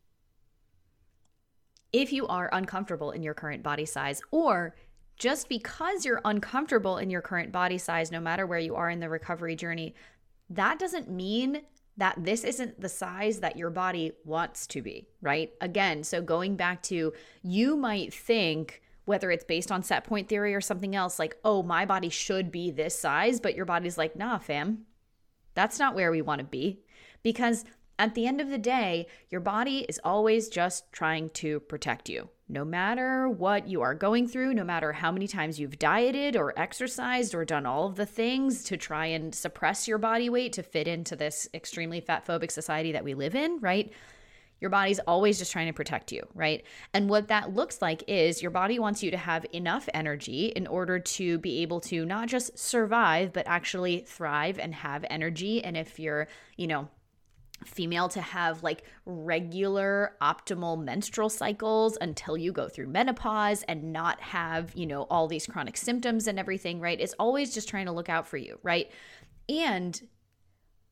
If 1.92 2.14
you 2.14 2.28
are 2.28 2.50
uncomfortable 2.54 3.12
in 3.12 3.24
your 3.24 3.34
current 3.34 3.64
body 3.64 3.86
size, 3.86 4.22
or 4.32 4.76
just 5.22 5.50
because 5.50 6.04
you're 6.04 6.20
uncomfortable 6.26 6.98
in 6.98 7.12
your 7.12 7.22
current 7.22 7.52
body 7.52 7.78
size, 7.78 8.12
no 8.12 8.20
matter 8.20 8.48
where 8.48 8.58
you 8.58 8.76
are 8.76 8.90
in 8.90 9.00
the 9.00 9.08
recovery 9.08 9.56
journey, 9.56 9.94
that 10.50 10.80
doesn't 10.80 11.12
mean 11.12 11.62
that 11.96 12.16
this 12.18 12.44
isn't 12.44 12.82
the 12.82 12.90
size 12.90 13.40
that 13.40 13.56
your 13.56 13.70
body 13.70 14.14
wants 14.26 14.66
to 14.66 14.82
be, 14.82 15.08
right? 15.22 15.52
Again, 15.62 16.04
so 16.04 16.24
going 16.24 16.56
back 16.56 16.82
to 16.84 17.14
you 17.44 17.78
might 17.78 18.12
think, 18.12 18.82
whether 19.06 19.30
it's 19.30 19.44
based 19.44 19.72
on 19.72 19.84
set 19.84 20.06
point 20.06 20.28
theory 20.28 20.56
or 20.56 20.62
something 20.62 20.96
else, 20.96 21.20
like, 21.20 21.38
oh, 21.46 21.62
my 21.62 21.86
body 21.86 22.10
should 22.10 22.52
be 22.52 22.72
this 22.72 22.98
size, 22.98 23.40
but 23.40 23.56
your 23.56 23.66
body's 23.66 24.00
like, 24.00 24.16
nah, 24.16 24.40
fam, 24.40 24.88
that's 25.54 25.78
not 25.78 25.94
where 25.94 26.10
we 26.10 26.24
want 26.24 26.40
to 26.40 26.46
be. 26.46 26.80
Because 27.22 27.64
at 28.00 28.16
the 28.16 28.26
end 28.26 28.42
of 28.42 28.50
the 28.50 28.58
day, 28.58 29.06
your 29.30 29.42
body 29.42 29.86
is 29.88 30.02
always 30.04 30.50
just 30.50 30.92
trying 30.92 31.30
to 31.30 31.60
protect 31.60 32.10
you. 32.10 32.30
No 32.52 32.66
matter 32.66 33.30
what 33.30 33.70
you 33.70 33.82
are 33.82 33.96
going 33.96 34.28
through, 34.28 34.54
no 34.54 34.66
matter 34.66 34.92
how 34.92 35.10
many 35.10 35.26
times 35.26 35.58
you've 35.58 35.80
dieted 35.80 36.36
or 36.36 36.54
exercised 36.60 37.34
or 37.34 37.46
done 37.46 37.66
all 37.66 37.88
of 37.88 37.96
the 37.96 38.06
things 38.06 38.66
to 38.66 38.76
try 38.76 39.06
and 39.06 39.34
suppress 39.34 39.88
your 39.88 39.98
body 39.98 40.30
weight 40.30 40.52
to 40.54 40.62
fit 40.62 40.86
into 40.86 41.16
this 41.16 41.48
extremely 41.54 42.02
fat 42.02 42.28
phobic 42.28 42.52
society 42.52 42.92
that 42.92 43.06
we 43.06 43.14
live 43.14 43.36
in, 43.36 43.62
right? 43.62 43.94
Your 44.60 44.70
body's 44.70 45.00
always 45.00 45.40
just 45.40 45.54
trying 45.54 45.68
to 45.68 45.74
protect 45.74 46.12
you, 46.12 46.24
right? 46.36 46.66
And 46.94 47.10
what 47.10 47.30
that 47.30 47.56
looks 47.56 47.82
like 47.82 48.04
is 48.10 48.42
your 48.42 48.52
body 48.52 48.80
wants 48.80 49.02
you 49.02 49.12
to 49.12 49.18
have 49.18 49.46
enough 49.54 49.88
energy 49.94 50.48
in 50.48 50.68
order 50.68 51.00
to 51.00 51.38
be 51.38 51.62
able 51.62 51.80
to 51.80 52.06
not 52.06 52.28
just 52.28 52.60
survive, 52.60 53.32
but 53.32 53.48
actually 53.48 54.02
thrive 54.02 54.60
and 54.60 54.76
have 54.76 55.06
energy. 55.10 55.64
And 55.64 55.78
if 55.78 56.00
you're, 56.00 56.28
you 56.58 56.68
know, 56.68 56.90
female 57.66 58.10
to 58.10 58.22
have 58.22 58.64
like 58.64 58.84
regular 59.06 60.16
optimal 60.22 60.82
menstrual 60.82 61.30
cycles 61.30 61.98
until 62.02 62.38
you 62.38 62.52
go 62.52 62.68
through 62.68 62.88
menopause 62.88 63.64
and 63.64 63.94
not 63.94 64.20
have, 64.22 64.74
you 64.76 64.86
know, 64.86 65.04
all 65.04 65.28
these 65.28 65.46
chronic 65.46 65.78
symptoms 65.78 66.28
and 66.28 66.40
everything, 66.40 66.80
right? 66.80 67.00
It's 67.00 67.14
always 67.20 67.54
just 67.54 67.70
trying 67.70 67.86
to 67.86 67.92
look 67.92 68.10
out 68.10 68.28
for 68.28 68.38
you, 68.38 68.60
right? 68.64 68.90
And 69.50 70.02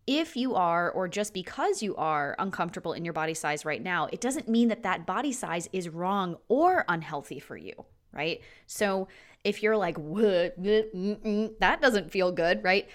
if 0.07 0.35
you 0.35 0.55
are, 0.55 0.89
or 0.89 1.07
just 1.07 1.33
because 1.33 1.83
you 1.83 1.95
are 1.95 2.35
uncomfortable 2.39 2.93
in 2.93 3.05
your 3.05 3.13
body 3.13 3.35
size 3.35 3.63
right 3.63 3.81
now, 3.81 4.07
it 4.11 4.19
doesn't 4.21 4.47
mean 4.47 4.67
that 4.69 4.83
that 4.83 5.05
body 5.05 5.31
size 5.31 5.69
is 5.71 5.87
wrong 5.87 6.35
or 6.47 6.83
unhealthy 6.87 7.39
for 7.39 7.55
you, 7.55 7.73
right? 8.11 8.41
So 8.65 9.07
if 9.43 9.61
you're 9.61 9.77
like, 9.77 9.97
mm, 9.97 10.51
mm, 10.59 11.59
that 11.59 11.81
doesn't 11.81 12.11
feel 12.11 12.31
good, 12.31 12.63
right? 12.63 12.89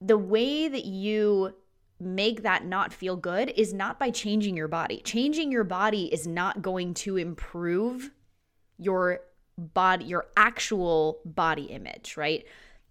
The 0.00 0.18
way 0.18 0.68
that 0.68 0.84
you 0.84 1.54
make 2.00 2.42
that 2.42 2.64
not 2.64 2.92
feel 2.92 3.16
good 3.16 3.52
is 3.56 3.72
not 3.72 3.98
by 3.98 4.10
changing 4.10 4.56
your 4.56 4.68
body. 4.68 5.00
Changing 5.04 5.50
your 5.50 5.64
body 5.64 6.12
is 6.12 6.26
not 6.26 6.62
going 6.62 6.94
to 6.94 7.16
improve 7.16 8.10
your 8.78 9.20
body, 9.56 10.04
your 10.04 10.26
actual 10.36 11.20
body 11.24 11.64
image, 11.64 12.16
right? 12.16 12.44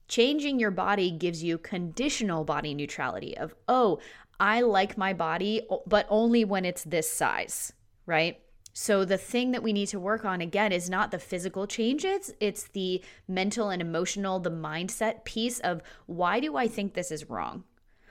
Changing 0.08 0.60
your 0.60 0.72
body 0.72 1.12
gives 1.12 1.44
you 1.44 1.58
conditional 1.58 2.44
body 2.44 2.74
neutrality 2.74 3.38
of, 3.38 3.56
oh, 3.68 4.00
I 4.40 4.62
like 4.62 4.98
my 4.98 5.14
body, 5.14 5.62
but 5.86 6.06
only 6.10 6.46
when 6.46 6.66
it's 6.66 6.84
this 6.84 7.10
size, 7.10 7.74
right? 8.06 8.40
So 8.74 9.06
the 9.06 9.18
thing 9.18 9.52
that 9.52 9.64
we 9.64 9.74
need 9.74 9.88
to 9.88 10.00
work 10.00 10.24
on 10.24 10.40
again 10.40 10.72
is 10.72 10.90
not 10.90 11.10
the 11.10 11.18
physical 11.18 11.66
changes, 11.66 12.32
it's 12.40 12.68
the 12.68 13.04
mental 13.28 13.70
and 13.70 13.82
emotional, 13.82 14.40
the 14.40 14.52
mindset 14.52 15.24
piece 15.26 15.60
of 15.62 15.82
why 16.06 16.40
do 16.40 16.56
I 16.56 16.68
think 16.68 16.94
this 16.94 17.10
is 17.10 17.30
wrong? 17.30 17.64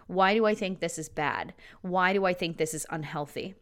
Why 0.07 0.35
do 0.35 0.47
I 0.47 0.55
think 0.55 0.81
this 0.81 0.99
is 0.99 1.09
bad? 1.09 1.55
Why 1.83 2.13
do 2.13 2.25
I 2.25 2.33
think 2.33 2.57
this 2.57 2.75
is 2.75 2.87
unhealthy? 2.91 3.55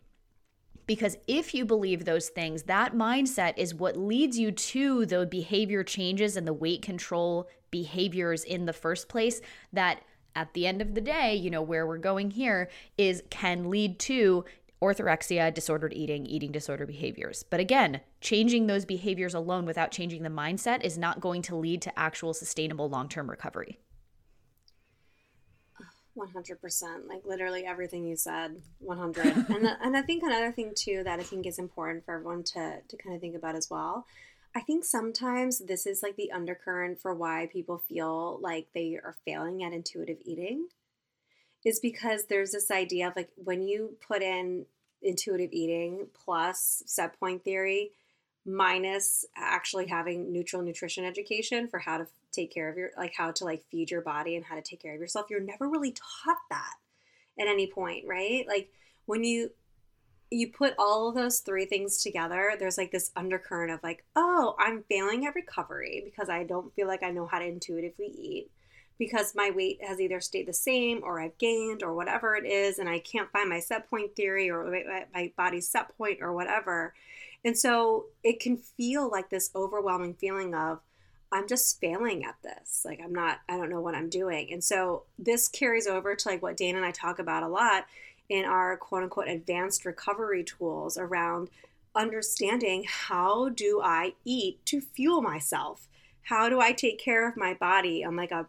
Because 0.86 1.16
if 1.26 1.54
you 1.54 1.64
believe 1.64 2.04
those 2.04 2.28
things, 2.28 2.64
that 2.64 2.94
mindset 2.94 3.54
is 3.56 3.74
what 3.74 3.96
leads 3.96 4.38
you 4.38 4.52
to 4.52 5.06
the 5.06 5.24
behavior 5.24 5.82
changes 5.82 6.36
and 6.36 6.46
the 6.46 6.52
weight 6.52 6.82
control 6.82 7.48
behaviors 7.70 8.44
in 8.44 8.66
the 8.66 8.72
first 8.72 9.08
place 9.08 9.40
that 9.72 10.02
at 10.36 10.52
the 10.52 10.66
end 10.66 10.82
of 10.82 10.94
the 10.94 11.00
day, 11.00 11.34
you 11.34 11.50
know, 11.50 11.62
where 11.62 11.86
we're 11.86 11.96
going 11.96 12.30
here 12.30 12.68
is 12.98 13.22
can 13.30 13.70
lead 13.70 13.98
to 14.00 14.44
orthorexia, 14.82 15.54
disordered 15.54 15.94
eating, 15.94 16.26
eating 16.26 16.52
disorder 16.52 16.84
behaviors. 16.84 17.42
But 17.48 17.60
again, 17.60 18.00
changing 18.20 18.66
those 18.66 18.84
behaviors 18.84 19.32
alone 19.32 19.64
without 19.64 19.90
changing 19.90 20.22
the 20.22 20.28
mindset 20.28 20.84
is 20.84 20.98
not 20.98 21.20
going 21.20 21.40
to 21.42 21.56
lead 21.56 21.80
to 21.82 21.98
actual 21.98 22.34
sustainable 22.34 22.90
long 22.90 23.08
term 23.08 23.30
recovery. 23.30 23.78
100% 26.16 27.08
like 27.08 27.22
literally 27.24 27.66
everything 27.66 28.04
you 28.04 28.16
said 28.16 28.56
100 28.78 29.26
and, 29.26 29.64
the, 29.64 29.76
and 29.82 29.96
i 29.96 30.02
think 30.02 30.22
another 30.22 30.52
thing 30.52 30.72
too 30.76 31.02
that 31.04 31.18
i 31.18 31.22
think 31.22 31.46
is 31.46 31.58
important 31.58 32.04
for 32.04 32.14
everyone 32.14 32.42
to, 32.42 32.76
to 32.88 32.96
kind 32.96 33.14
of 33.14 33.20
think 33.20 33.36
about 33.36 33.56
as 33.56 33.68
well 33.70 34.06
i 34.54 34.60
think 34.60 34.84
sometimes 34.84 35.58
this 35.60 35.86
is 35.86 36.02
like 36.02 36.16
the 36.16 36.30
undercurrent 36.32 37.00
for 37.00 37.14
why 37.14 37.48
people 37.52 37.78
feel 37.88 38.38
like 38.40 38.68
they 38.74 38.98
are 39.02 39.16
failing 39.24 39.62
at 39.62 39.72
intuitive 39.72 40.18
eating 40.24 40.68
is 41.64 41.80
because 41.80 42.26
there's 42.26 42.52
this 42.52 42.70
idea 42.70 43.08
of 43.08 43.16
like 43.16 43.30
when 43.36 43.62
you 43.62 43.96
put 44.06 44.22
in 44.22 44.66
intuitive 45.02 45.50
eating 45.52 46.06
plus 46.14 46.82
set 46.86 47.18
point 47.18 47.44
theory 47.44 47.90
minus 48.46 49.24
actually 49.36 49.86
having 49.86 50.32
neutral 50.32 50.62
nutrition 50.62 51.04
education 51.04 51.68
for 51.68 51.78
how 51.78 51.98
to 51.98 52.06
take 52.30 52.52
care 52.52 52.68
of 52.68 52.76
your 52.76 52.90
like 52.96 53.14
how 53.16 53.30
to 53.30 53.44
like 53.44 53.64
feed 53.70 53.90
your 53.90 54.02
body 54.02 54.36
and 54.36 54.44
how 54.44 54.54
to 54.54 54.62
take 54.62 54.82
care 54.82 54.94
of 54.94 55.00
yourself 55.00 55.26
you're 55.30 55.40
never 55.40 55.68
really 55.68 55.92
taught 55.92 56.36
that 56.50 56.74
at 57.38 57.48
any 57.48 57.66
point 57.66 58.04
right 58.06 58.46
like 58.46 58.70
when 59.06 59.24
you 59.24 59.50
you 60.30 60.50
put 60.50 60.74
all 60.78 61.08
of 61.08 61.14
those 61.14 61.40
three 61.40 61.64
things 61.64 62.02
together 62.02 62.52
there's 62.58 62.76
like 62.76 62.90
this 62.90 63.12
undercurrent 63.16 63.72
of 63.72 63.80
like 63.82 64.04
oh 64.16 64.54
i'm 64.58 64.84
failing 64.90 65.24
at 65.26 65.34
recovery 65.34 66.02
because 66.04 66.28
i 66.28 66.42
don't 66.44 66.74
feel 66.74 66.86
like 66.86 67.02
i 67.02 67.10
know 67.10 67.26
how 67.26 67.38
to 67.38 67.46
intuitively 67.46 68.06
eat 68.06 68.50
because 68.98 69.34
my 69.34 69.50
weight 69.54 69.78
has 69.82 70.00
either 70.00 70.20
stayed 70.20 70.46
the 70.46 70.52
same 70.52 71.00
or 71.02 71.20
I've 71.20 71.36
gained 71.38 71.82
or 71.82 71.94
whatever 71.94 72.36
it 72.36 72.46
is, 72.46 72.78
and 72.78 72.88
I 72.88 73.00
can't 73.00 73.30
find 73.32 73.48
my 73.48 73.60
set 73.60 73.90
point 73.90 74.14
theory 74.14 74.50
or 74.50 74.70
my 75.12 75.32
body's 75.36 75.68
set 75.68 75.96
point 75.96 76.18
or 76.20 76.32
whatever. 76.32 76.94
And 77.44 77.58
so 77.58 78.06
it 78.22 78.40
can 78.40 78.56
feel 78.56 79.10
like 79.10 79.28
this 79.28 79.50
overwhelming 79.54 80.14
feeling 80.14 80.54
of, 80.54 80.80
I'm 81.30 81.48
just 81.48 81.80
failing 81.80 82.24
at 82.24 82.36
this. 82.42 82.82
Like, 82.84 83.00
I'm 83.02 83.14
not, 83.14 83.40
I 83.48 83.56
don't 83.56 83.70
know 83.70 83.80
what 83.80 83.94
I'm 83.94 84.08
doing. 84.08 84.52
And 84.52 84.62
so 84.62 85.02
this 85.18 85.48
carries 85.48 85.86
over 85.86 86.14
to 86.14 86.28
like 86.28 86.42
what 86.42 86.56
Dana 86.56 86.78
and 86.78 86.86
I 86.86 86.90
talk 86.90 87.18
about 87.18 87.42
a 87.42 87.48
lot 87.48 87.86
in 88.28 88.44
our 88.44 88.76
quote 88.76 89.02
unquote 89.02 89.28
advanced 89.28 89.84
recovery 89.84 90.44
tools 90.44 90.96
around 90.96 91.50
understanding 91.94 92.84
how 92.88 93.48
do 93.50 93.80
I 93.82 94.14
eat 94.24 94.64
to 94.66 94.80
fuel 94.80 95.20
myself? 95.20 95.88
How 96.22 96.48
do 96.48 96.60
I 96.60 96.72
take 96.72 96.98
care 96.98 97.28
of 97.28 97.36
my 97.36 97.54
body 97.54 98.04
on 98.04 98.16
like 98.16 98.30
a 98.30 98.46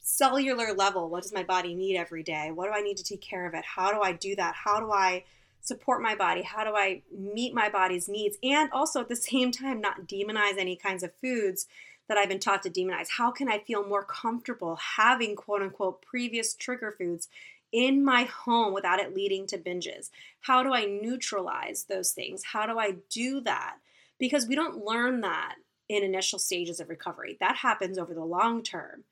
cellular 0.00 0.74
level? 0.74 1.08
What 1.08 1.22
does 1.22 1.32
my 1.32 1.44
body 1.44 1.74
need 1.74 1.96
every 1.96 2.22
day? 2.22 2.50
What 2.52 2.66
do 2.66 2.72
I 2.72 2.82
need 2.82 2.96
to 2.98 3.04
take 3.04 3.20
care 3.20 3.46
of 3.46 3.54
it? 3.54 3.64
How 3.64 3.92
do 3.92 4.00
I 4.00 4.12
do 4.12 4.34
that? 4.36 4.54
How 4.54 4.80
do 4.80 4.90
I 4.90 5.24
support 5.62 6.02
my 6.02 6.14
body? 6.14 6.42
How 6.42 6.64
do 6.64 6.76
I 6.76 7.02
meet 7.16 7.54
my 7.54 7.68
body's 7.68 8.08
needs? 8.08 8.36
And 8.42 8.70
also 8.72 9.00
at 9.00 9.08
the 9.08 9.16
same 9.16 9.50
time, 9.50 9.80
not 9.80 10.06
demonize 10.06 10.58
any 10.58 10.76
kinds 10.76 11.02
of 11.02 11.14
foods 11.14 11.66
that 12.08 12.18
I've 12.18 12.28
been 12.28 12.40
taught 12.40 12.62
to 12.64 12.70
demonize. 12.70 13.08
How 13.16 13.30
can 13.30 13.48
I 13.48 13.58
feel 13.58 13.86
more 13.86 14.04
comfortable 14.04 14.76
having 14.96 15.36
quote 15.36 15.62
unquote 15.62 16.02
previous 16.02 16.54
trigger 16.54 16.92
foods 16.92 17.28
in 17.70 18.04
my 18.04 18.24
home 18.24 18.74
without 18.74 19.00
it 19.00 19.14
leading 19.14 19.46
to 19.46 19.58
binges? 19.58 20.10
How 20.40 20.62
do 20.62 20.74
I 20.74 20.84
neutralize 20.84 21.84
those 21.84 22.10
things? 22.12 22.42
How 22.52 22.66
do 22.66 22.78
I 22.78 22.96
do 23.08 23.40
that? 23.42 23.76
Because 24.18 24.46
we 24.46 24.54
don't 24.54 24.84
learn 24.84 25.20
that 25.22 25.54
in 25.88 26.02
initial 26.02 26.38
stages 26.38 26.80
of 26.80 26.88
recovery. 26.88 27.36
That 27.40 27.56
happens 27.56 27.98
over 27.98 28.14
the 28.14 28.24
long 28.24 28.62
term. 28.62 29.04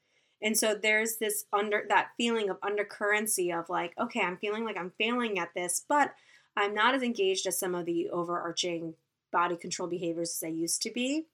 And 0.43 0.57
so 0.57 0.75
there's 0.75 1.17
this 1.17 1.45
under 1.53 1.85
that 1.89 2.11
feeling 2.17 2.49
of 2.49 2.61
undercurrency 2.61 3.57
of 3.57 3.69
like, 3.69 3.93
okay, 3.99 4.21
I'm 4.21 4.39
feeling 4.39 4.65
like 4.65 4.79
I'm 4.79 4.93
failing 4.99 5.39
at 5.39 5.55
this, 5.55 5.85
but 5.87 6.15
I'm 6.57 6.75
not 6.75 6.95
as 6.95 7.03
engaged 7.03 7.47
as 7.47 7.59
some 7.59 7.75
of 7.75 7.87
the 7.87 8.11
overarching 8.11 8.95
body 9.33 9.57
control 9.57 9.89
behaviors 9.89 10.37
as 10.37 10.47
I 10.47 10.53
used 10.53 10.83
to 10.83 10.91
be. 10.91 11.27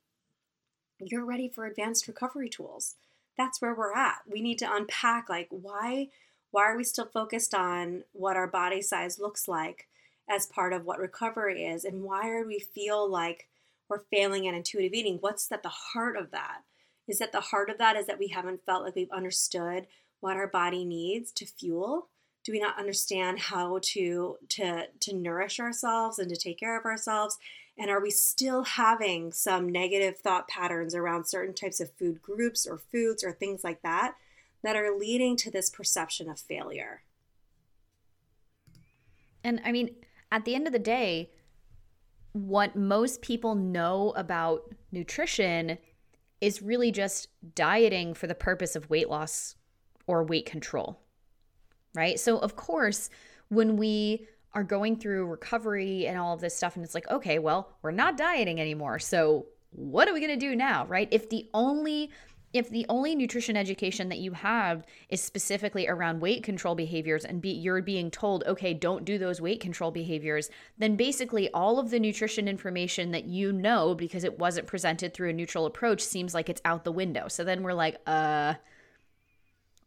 You're 0.99 1.25
ready 1.25 1.49
for 1.49 1.67
advanced 1.67 2.09
recovery 2.09 2.49
tools. 2.49 2.95
That's 3.37 3.61
where 3.61 3.75
we're 3.75 3.95
at. 3.95 4.19
We 4.31 4.41
need 4.41 4.59
to 4.59 4.73
unpack 4.73 5.29
like 5.29 5.49
why 5.51 6.09
why 6.53 6.63
are 6.63 6.77
we 6.77 6.85
still 6.85 7.07
focused 7.07 7.55
on 7.55 8.05
what 8.13 8.37
our 8.37 8.47
body 8.47 8.81
size 8.81 9.19
looks 9.19 9.47
like 9.47 9.89
as 10.29 10.47
part 10.47 10.73
of 10.73 10.87
what 10.87 10.99
recovery 10.99 11.65
is 11.65 11.85
and 11.85 12.03
why 12.03 12.23
do 12.23 12.47
we 12.47 12.59
feel 12.59 13.09
like 13.09 13.49
we're 13.89 13.99
failing 13.99 14.49
at 14.49 14.55
intuitive 14.55 14.95
eating? 14.95 15.19
What's 15.21 15.51
at 15.53 15.63
the 15.63 15.69
heart 15.69 16.17
of 16.17 16.31
that? 16.31 16.63
Is 17.07 17.19
that 17.19 17.33
the 17.33 17.41
heart 17.41 17.69
of 17.69 17.79
that 17.79 17.97
is 17.97 18.07
that 18.07 18.19
we 18.19 18.29
haven't 18.29 18.65
felt 18.65 18.85
like 18.85 18.97
we've 18.97 19.11
understood 19.11 19.87
what 20.21 20.37
our 20.37 20.47
body 20.47 20.85
needs 20.85 21.31
to 21.33 21.47
fuel 21.47 22.09
do 22.47 22.53
we 22.53 22.61
not 22.61 22.79
understand 22.79 23.41
how 23.41 23.81
to 23.83 24.39
to 24.49 24.85
to 25.01 25.13
nourish 25.13 25.59
ourselves 25.59 26.21
and 26.21 26.31
to 26.31 26.37
take 26.37 26.61
care 26.61 26.79
of 26.79 26.85
ourselves? 26.85 27.39
And 27.77 27.91
are 27.91 28.01
we 28.01 28.13
still 28.13 28.63
having 28.63 29.33
some 29.33 29.69
negative 29.69 30.19
thought 30.19 30.47
patterns 30.47 30.95
around 30.95 31.27
certain 31.27 31.55
types 31.55 31.81
of 31.81 31.91
food 31.91 32.23
groups 32.23 32.65
or 32.65 32.79
foods 32.79 33.25
or 33.25 33.33
things 33.33 33.65
like 33.65 33.83
that 33.83 34.15
that 34.63 34.77
are 34.77 34.97
leading 34.97 35.37
to 35.39 35.51
this 35.51 35.69
perception 35.69 36.31
of 36.31 36.39
failure? 36.39 37.03
And 39.43 39.61
i 39.65 39.73
mean 39.73 39.97
at 40.31 40.45
the 40.45 40.55
end 40.55 40.69
of 40.69 40.73
the 40.73 40.79
day 40.79 41.31
what 42.33 42.77
most 42.77 43.23
people 43.23 43.57
know 43.57 44.13
about 44.15 44.73
nutrition 44.93 45.79
is 46.41 46.63
really 46.63 46.93
just 46.93 47.29
dieting 47.57 48.15
for 48.15 48.27
the 48.29 48.35
purpose 48.35 48.77
of 48.77 48.91
weight 48.91 49.09
loss 49.09 49.57
or 50.07 50.23
weight 50.23 50.47
control 50.47 51.01
right? 51.97 52.21
So, 52.21 52.39
of 52.39 52.57
course, 52.57 53.11
when 53.49 53.77
we 53.77 54.27
are 54.53 54.65
going 54.65 54.97
through 54.97 55.27
recovery 55.27 56.07
and 56.07 56.19
all 56.19 56.35
of 56.35 56.41
this 56.41 56.57
stuff, 56.57 56.77
and 56.77 56.85
it's 56.85 56.95
like, 56.95 57.11
okay, 57.11 57.39
well, 57.39 57.77
we're 57.83 57.91
not 57.91 58.17
dieting 58.17 58.61
anymore. 58.61 58.99
So, 58.99 59.47
what 59.71 60.09
are 60.09 60.15
we 60.15 60.21
going 60.21 60.39
to 60.39 60.47
do 60.47 60.57
now, 60.57 60.87
right? 60.87 61.09
If 61.11 61.29
the 61.29 61.49
only 61.53 62.11
if 62.53 62.71
the 62.71 62.87
only 62.89 63.15
nutrition 63.15 63.57
education 63.57 64.09
that 64.09 64.19
you 64.19 64.33
have 64.33 64.87
is 65.09 65.23
specifically 65.23 65.87
around 65.87 66.21
weight 66.21 66.43
control 66.43 66.75
behaviors 66.75 67.25
and 67.25 67.43
be, 67.43 67.51
you're 67.51 67.83
being 67.83 68.11
told 68.11 68.45
okay 68.47 68.73
don't 68.73 69.05
do 69.05 69.19
those 69.19 69.41
weight 69.41 69.61
control 69.61 69.91
behaviors 69.91 70.49
then 70.79 70.97
basically 70.97 71.51
all 71.53 71.79
of 71.79 71.91
the 71.91 72.01
nutrition 72.01 72.49
information 72.49 73.11
that 73.11 73.25
you 73.25 73.53
know 73.53 73.95
because 73.95 74.25
it 74.25 74.39
wasn't 74.39 74.67
presented 74.67 75.13
through 75.13 75.29
a 75.29 75.33
neutral 75.33 75.67
approach 75.67 76.01
seems 76.01 76.35
like 76.35 76.49
it's 76.49 76.63
out 76.65 76.85
the 76.85 76.93
window 76.93 77.29
so 77.29 77.45
then 77.45 77.63
we're 77.63 77.75
like 77.75 77.97
uh 78.07 78.55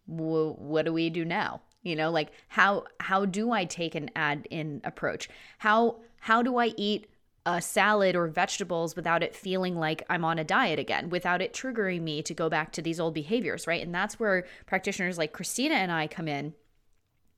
w- 0.08 0.54
what 0.54 0.86
do 0.86 0.94
we 0.94 1.10
do 1.10 1.26
now 1.26 1.62
you 1.84 1.96
know 1.96 2.12
like 2.12 2.32
how 2.48 2.84
how 3.00 3.26
do 3.26 3.52
i 3.52 3.66
take 3.66 3.96
an 3.96 4.10
add 4.16 4.48
in 4.50 4.82
approach? 4.84 5.30
How 5.60 5.98
how 6.20 6.42
do 6.42 6.58
i 6.58 6.68
eat 6.78 7.08
a 7.46 7.62
salad 7.62 8.16
or 8.16 8.28
vegetables 8.28 8.96
without 8.96 9.24
it 9.24 9.36
feeling 9.36 9.78
like 9.78 10.04
i'm 10.10 10.26
on 10.26 10.38
a 10.38 10.44
diet 10.44 10.78
again 10.78 11.10
without 11.10 11.42
it 11.42 11.54
triggering 11.54 12.02
me 12.02 12.22
to 12.22 12.34
go 12.34 12.50
back 12.50 12.72
to 12.74 12.82
these 12.82 13.00
old 13.00 13.14
behaviors 13.14 13.66
right? 13.68 13.82
And 13.82 13.96
that's 13.96 14.20
where 14.20 14.46
practitioners 14.66 15.18
like 15.18 15.34
christina 15.34 15.76
and 15.76 15.92
i 15.92 16.08
come 16.08 16.28
in 16.28 16.54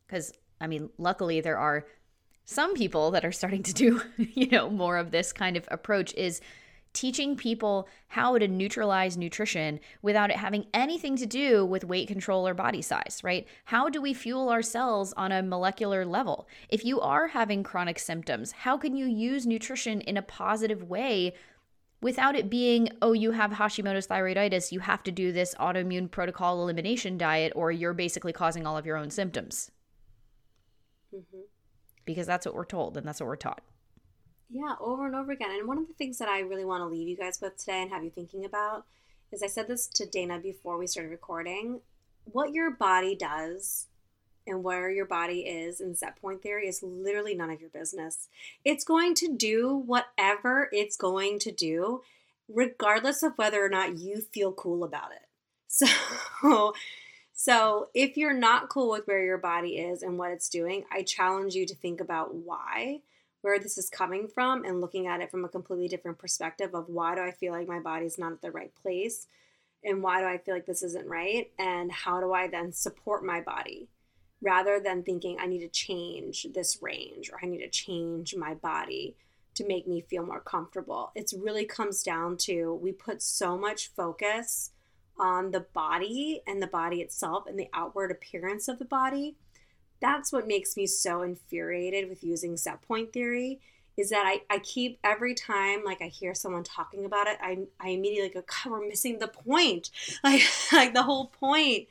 because 0.07 0.33
i 0.59 0.67
mean 0.67 0.89
luckily 0.97 1.39
there 1.41 1.57
are 1.57 1.85
some 2.45 2.73
people 2.73 3.11
that 3.11 3.23
are 3.23 3.31
starting 3.31 3.63
to 3.63 3.73
do 3.73 4.01
you 4.17 4.47
know 4.47 4.69
more 4.69 4.97
of 4.97 5.11
this 5.11 5.31
kind 5.31 5.55
of 5.55 5.67
approach 5.71 6.13
is 6.15 6.41
teaching 6.93 7.35
people 7.35 7.87
how 8.07 8.37
to 8.37 8.47
neutralize 8.47 9.17
nutrition 9.17 9.79
without 10.01 10.29
it 10.29 10.35
having 10.35 10.65
anything 10.73 11.15
to 11.15 11.25
do 11.25 11.65
with 11.65 11.85
weight 11.85 12.07
control 12.07 12.47
or 12.47 12.53
body 12.53 12.81
size, 12.81 13.21
right? 13.23 13.47
How 13.65 13.89
do 13.89 14.01
we 14.01 14.13
fuel 14.13 14.49
ourselves 14.49 15.13
on 15.15 15.31
a 15.31 15.43
molecular 15.43 16.05
level? 16.05 16.47
If 16.69 16.83
you 16.83 16.99
are 16.99 17.27
having 17.27 17.63
chronic 17.63 17.99
symptoms, 17.99 18.51
how 18.51 18.77
can 18.77 18.95
you 18.95 19.05
use 19.05 19.47
nutrition 19.47 20.01
in 20.01 20.17
a 20.17 20.21
positive 20.21 20.83
way 20.83 21.33
without 22.01 22.35
it 22.35 22.49
being, 22.49 22.89
oh, 23.01 23.13
you 23.13 23.31
have 23.31 23.51
Hashimoto's 23.51 24.07
thyroiditis, 24.07 24.71
you 24.71 24.79
have 24.79 25.03
to 25.03 25.11
do 25.11 25.31
this 25.31 25.55
autoimmune 25.59 26.09
protocol 26.09 26.61
elimination 26.61 27.17
diet, 27.17 27.53
or 27.55 27.71
you're 27.71 27.93
basically 27.93 28.33
causing 28.33 28.65
all 28.65 28.75
of 28.75 28.85
your 28.85 28.97
own 28.97 29.11
symptoms? 29.11 29.71
Mm-hmm. 31.15 31.41
Because 32.05 32.25
that's 32.25 32.45
what 32.45 32.55
we're 32.55 32.65
told 32.65 32.97
and 32.97 33.07
that's 33.07 33.19
what 33.19 33.27
we're 33.27 33.35
taught. 33.35 33.61
Yeah, 34.51 34.75
over 34.79 35.05
and 35.05 35.15
over 35.15 35.31
again. 35.31 35.51
And 35.51 35.67
one 35.67 35.77
of 35.77 35.87
the 35.87 35.93
things 35.93 36.17
that 36.17 36.27
I 36.27 36.39
really 36.41 36.65
want 36.65 36.81
to 36.81 36.87
leave 36.87 37.07
you 37.07 37.15
guys 37.15 37.39
with 37.41 37.57
today 37.57 37.81
and 37.81 37.91
have 37.91 38.03
you 38.03 38.09
thinking 38.09 38.43
about 38.43 38.85
is 39.31 39.41
I 39.41 39.47
said 39.47 39.67
this 39.67 39.87
to 39.87 40.05
Dana 40.05 40.39
before 40.39 40.77
we 40.77 40.87
started 40.87 41.09
recording. 41.09 41.79
What 42.25 42.51
your 42.53 42.69
body 42.71 43.15
does 43.15 43.87
and 44.45 44.63
where 44.63 44.89
your 44.89 45.05
body 45.05 45.41
is 45.41 45.79
in 45.79 45.95
set 45.95 46.19
point 46.19 46.41
theory 46.43 46.67
is 46.67 46.83
literally 46.83 47.33
none 47.33 47.49
of 47.49 47.61
your 47.61 47.69
business. 47.69 48.27
It's 48.65 48.83
going 48.83 49.15
to 49.15 49.33
do 49.33 49.73
whatever 49.73 50.67
it's 50.73 50.97
going 50.97 51.39
to 51.39 51.51
do, 51.51 52.01
regardless 52.49 53.23
of 53.23 53.37
whether 53.37 53.63
or 53.63 53.69
not 53.69 53.99
you 53.99 54.19
feel 54.21 54.51
cool 54.51 54.83
about 54.83 55.11
it. 55.11 55.27
So, 56.41 56.73
So, 57.33 57.89
if 57.93 58.17
you're 58.17 58.33
not 58.33 58.69
cool 58.69 58.91
with 58.91 59.07
where 59.07 59.23
your 59.23 59.37
body 59.37 59.77
is 59.77 60.03
and 60.03 60.17
what 60.17 60.31
it's 60.31 60.49
doing, 60.49 60.83
I 60.91 61.03
challenge 61.03 61.55
you 61.55 61.65
to 61.65 61.75
think 61.75 62.01
about 62.01 62.35
why, 62.35 63.01
where 63.41 63.59
this 63.59 63.77
is 63.77 63.89
coming 63.89 64.27
from, 64.27 64.63
and 64.63 64.81
looking 64.81 65.07
at 65.07 65.21
it 65.21 65.31
from 65.31 65.45
a 65.45 65.49
completely 65.49 65.87
different 65.87 66.17
perspective 66.17 66.73
of 66.73 66.89
why 66.89 67.15
do 67.15 67.21
I 67.21 67.31
feel 67.31 67.53
like 67.53 67.67
my 67.67 67.79
body's 67.79 68.17
not 68.17 68.33
at 68.33 68.41
the 68.41 68.51
right 68.51 68.73
place? 68.81 69.27
And 69.83 70.03
why 70.03 70.21
do 70.21 70.27
I 70.27 70.37
feel 70.37 70.53
like 70.53 70.67
this 70.67 70.83
isn't 70.83 71.07
right? 71.07 71.51
And 71.57 71.91
how 71.91 72.19
do 72.19 72.33
I 72.33 72.47
then 72.47 72.71
support 72.71 73.25
my 73.25 73.41
body? 73.41 73.89
Rather 74.41 74.79
than 74.79 75.03
thinking 75.03 75.37
I 75.39 75.47
need 75.47 75.59
to 75.59 75.67
change 75.67 76.47
this 76.53 76.79
range 76.81 77.29
or 77.31 77.39
I 77.41 77.47
need 77.47 77.59
to 77.59 77.69
change 77.69 78.35
my 78.35 78.53
body 78.53 79.15
to 79.55 79.67
make 79.67 79.87
me 79.87 80.01
feel 80.01 80.25
more 80.25 80.39
comfortable. 80.39 81.11
It 81.15 81.33
really 81.37 81.65
comes 81.65 82.03
down 82.03 82.37
to 82.37 82.73
we 82.73 82.91
put 82.91 83.21
so 83.21 83.57
much 83.57 83.91
focus 83.95 84.71
on 85.19 85.51
the 85.51 85.59
body 85.59 86.41
and 86.47 86.61
the 86.61 86.67
body 86.67 87.01
itself 87.01 87.45
and 87.47 87.59
the 87.59 87.69
outward 87.73 88.11
appearance 88.11 88.67
of 88.67 88.79
the 88.79 88.85
body. 88.85 89.35
That's 90.01 90.33
what 90.33 90.47
makes 90.47 90.75
me 90.75 90.87
so 90.87 91.21
infuriated 91.21 92.09
with 92.09 92.23
using 92.23 92.57
set 92.57 92.81
point 92.81 93.13
theory 93.13 93.59
is 93.97 94.09
that 94.09 94.23
I, 94.25 94.41
I 94.53 94.59
keep 94.59 94.99
every 95.03 95.35
time 95.35 95.83
like 95.85 96.01
I 96.01 96.07
hear 96.07 96.33
someone 96.33 96.63
talking 96.63 97.05
about 97.05 97.27
it, 97.27 97.37
I, 97.41 97.59
I 97.79 97.89
immediately 97.89 98.29
go, 98.29 98.41
God, 98.41 98.71
we're 98.71 98.87
missing 98.87 99.19
the 99.19 99.27
point. 99.27 99.91
Like 100.23 100.41
like 100.71 100.93
the 100.93 101.03
whole 101.03 101.27
point 101.27 101.87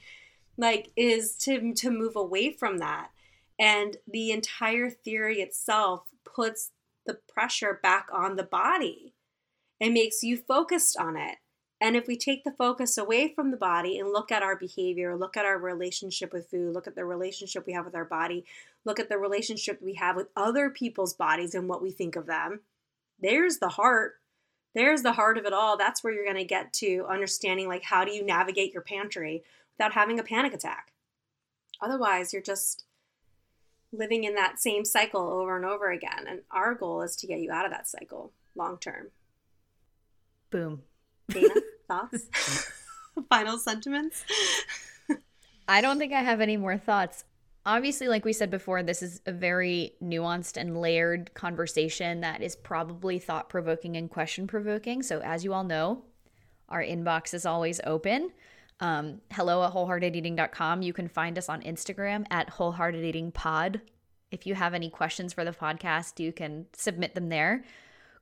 like 0.57 0.91
is 0.97 1.35
to 1.37 1.73
to 1.75 1.91
move 1.91 2.17
away 2.17 2.53
from 2.53 2.79
that. 2.79 3.11
And 3.59 3.97
the 4.09 4.31
entire 4.31 4.91
theory 4.91 5.41
itself 5.41 6.05
puts 6.25 6.71
the 7.07 7.19
pressure 7.33 7.79
back 7.83 8.09
on 8.13 8.37
the 8.37 8.43
body. 8.43 9.15
It 9.79 9.93
makes 9.93 10.23
you 10.23 10.37
focused 10.37 10.97
on 10.97 11.17
it. 11.17 11.37
And 11.81 11.97
if 11.97 12.07
we 12.07 12.17
take 12.17 12.45
the 12.45 12.53
focus 12.53 12.99
away 12.99 13.33
from 13.35 13.51
the 13.51 13.57
body 13.57 13.99
and 13.99 14.13
look 14.13 14.31
at 14.31 14.43
our 14.43 14.55
behavior, 14.57 15.17
look 15.17 15.37
at 15.37 15.47
our 15.47 15.59
relationship 15.59 16.33
with 16.33 16.51
food, 16.51 16.75
look 16.75 16.87
at 16.87 16.95
the 16.95 17.07
relationship 17.07 17.67
we 17.67 17.73
have 17.73 17.87
with 17.87 17.95
our 17.95 18.05
body, 18.05 18.45
look 18.85 19.01
at 19.01 19.09
the 19.09 19.17
relationship 19.17 19.81
we 19.81 19.95
have 19.95 20.15
with 20.15 20.29
other 20.37 20.69
people's 20.69 21.15
bodies 21.15 21.55
and 21.55 21.69
what 21.69 21.81
we 21.81 21.91
think 21.91 22.17
of 22.17 22.27
them, 22.27 22.61
there's 23.21 23.59
the 23.59 23.69
heart. 23.69 24.17
There's 24.75 25.03
the 25.03 25.13
heart 25.13 25.37
of 25.37 25.47
it 25.47 25.53
all. 25.53 25.77
That's 25.77 26.05
where 26.05 26.13
you're 26.13 26.25
going 26.25 26.37
to 26.37 26.45
get 26.45 26.73
to 26.75 27.07
understanding 27.09 27.67
like 27.67 27.83
how 27.83 28.05
do 28.05 28.13
you 28.13 28.25
navigate 28.25 28.73
your 28.73 28.83
pantry 28.83 29.43
without 29.77 29.95
having 29.95 30.21
a 30.21 30.23
panic 30.23 30.53
attack. 30.55 30.93
Otherwise, 31.81 32.33
you're 32.33 32.43
just 32.43 32.85
living 33.93 34.25
in 34.25 34.35
that 34.37 34.61
same 34.61 34.85
cycle 34.85 35.23
over 35.23 35.57
and 35.57 35.65
over 35.65 35.91
again. 35.91 36.25
And 36.29 36.43
our 36.51 36.75
goal 36.75 37.03
is 37.03 37.17
to 37.17 37.27
get 37.27 37.41
you 37.41 37.51
out 37.51 37.65
of 37.65 37.73
that 37.73 37.89
cycle 37.89 38.33
long 38.55 38.79
term. 38.79 39.09
Boom. 40.51 40.83
Dana, 41.29 41.55
thoughts? 41.91 42.71
Final 43.29 43.59
sentiments? 43.59 44.25
I 45.69 45.81
don't 45.81 45.99
think 45.99 46.13
I 46.13 46.23
have 46.23 46.41
any 46.41 46.57
more 46.57 46.79
thoughts. 46.79 47.25
Obviously, 47.67 48.09
like 48.09 48.25
we 48.25 48.33
said 48.33 48.51
before, 48.51 48.83
this 48.83 49.03
is 49.03 49.21
a 49.27 49.33
very 49.33 49.93
nuanced 50.03 50.57
and 50.57 50.81
layered 50.81 51.33
conversation 51.35 52.23
that 52.23 52.43
is 52.43 52.57
probably 52.57 53.19
thought 53.19 53.49
provoking 53.49 53.97
and 53.97 54.11
question 54.11 54.47
provoking. 54.47 55.03
So, 55.03 55.21
as 55.21 55.45
you 55.45 55.53
all 55.53 55.65
know, 55.65 56.05
our 56.69 56.83
inbox 56.83 57.35
is 57.35 57.45
always 57.45 57.81
open. 57.85 58.31
Um, 58.81 59.21
hello 59.31 59.63
at 59.63 59.73
wholeheartedeating.com. 59.73 60.83
You 60.83 60.95
can 60.95 61.07
find 61.07 61.37
us 61.37 61.51
on 61.51 61.61
Instagram 61.63 62.25
at 62.31 62.49
wholeheartedeatingpod. 62.51 63.83
If 64.31 64.47
you 64.47 64.55
have 64.55 64.73
any 64.73 64.89
questions 64.89 65.35
for 65.35 65.45
the 65.45 65.53
podcast, 65.53 66.19
you 66.19 66.33
can 66.33 66.67
submit 66.73 67.15
them 67.15 67.29
there. 67.29 67.65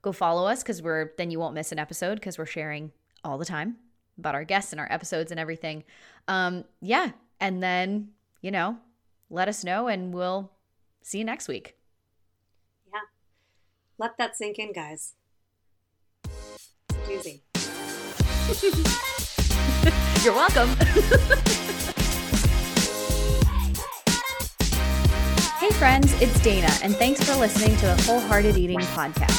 Go 0.03 0.11
follow 0.11 0.49
us 0.49 0.63
because 0.63 0.83
we're 0.83 1.13
then 1.17 1.31
you 1.31 1.39
won't 1.39 1.55
miss 1.55 1.71
an 1.71 1.79
episode 1.79 2.17
because 2.17 2.39
we're 2.39 2.47
sharing 2.47 2.93
all 3.29 3.39
the 3.39 3.45
time 3.45 3.77
about 4.19 4.35
our 4.35 4.45
guests 4.45 4.73
and 4.73 4.81
our 4.81 4.91
episodes 4.91 5.31
and 5.31 5.39
everything. 5.39 5.85
Um, 6.27 6.65
yeah. 6.81 7.13
And 7.41 7.63
then, 7.63 8.09
you 8.43 8.51
know, 8.51 8.79
let 9.31 9.49
us 9.49 9.63
know 9.63 9.89
and 9.89 10.13
we'll 10.13 10.51
see 11.03 11.19
you 11.19 11.25
next 11.25 11.49
week. 11.49 11.77
Yeah. 12.93 13.01
Let 13.99 14.19
that 14.19 14.37
sink 14.37 14.59
in, 14.59 14.73
guys. 14.73 15.15
It's 16.25 17.11
easy. 17.11 17.43
You're 20.25 20.35
welcome. 20.35 20.69
hey, 25.59 25.71
friends, 25.79 26.13
it's 26.21 26.41
Dana, 26.41 26.69
and 26.83 26.97
thanks 26.97 27.23
for 27.23 27.37
listening 27.37 27.77
to 27.77 27.87
the 27.87 28.03
Wholehearted 28.03 28.57
Eating 28.57 28.81
Podcast. 28.81 29.38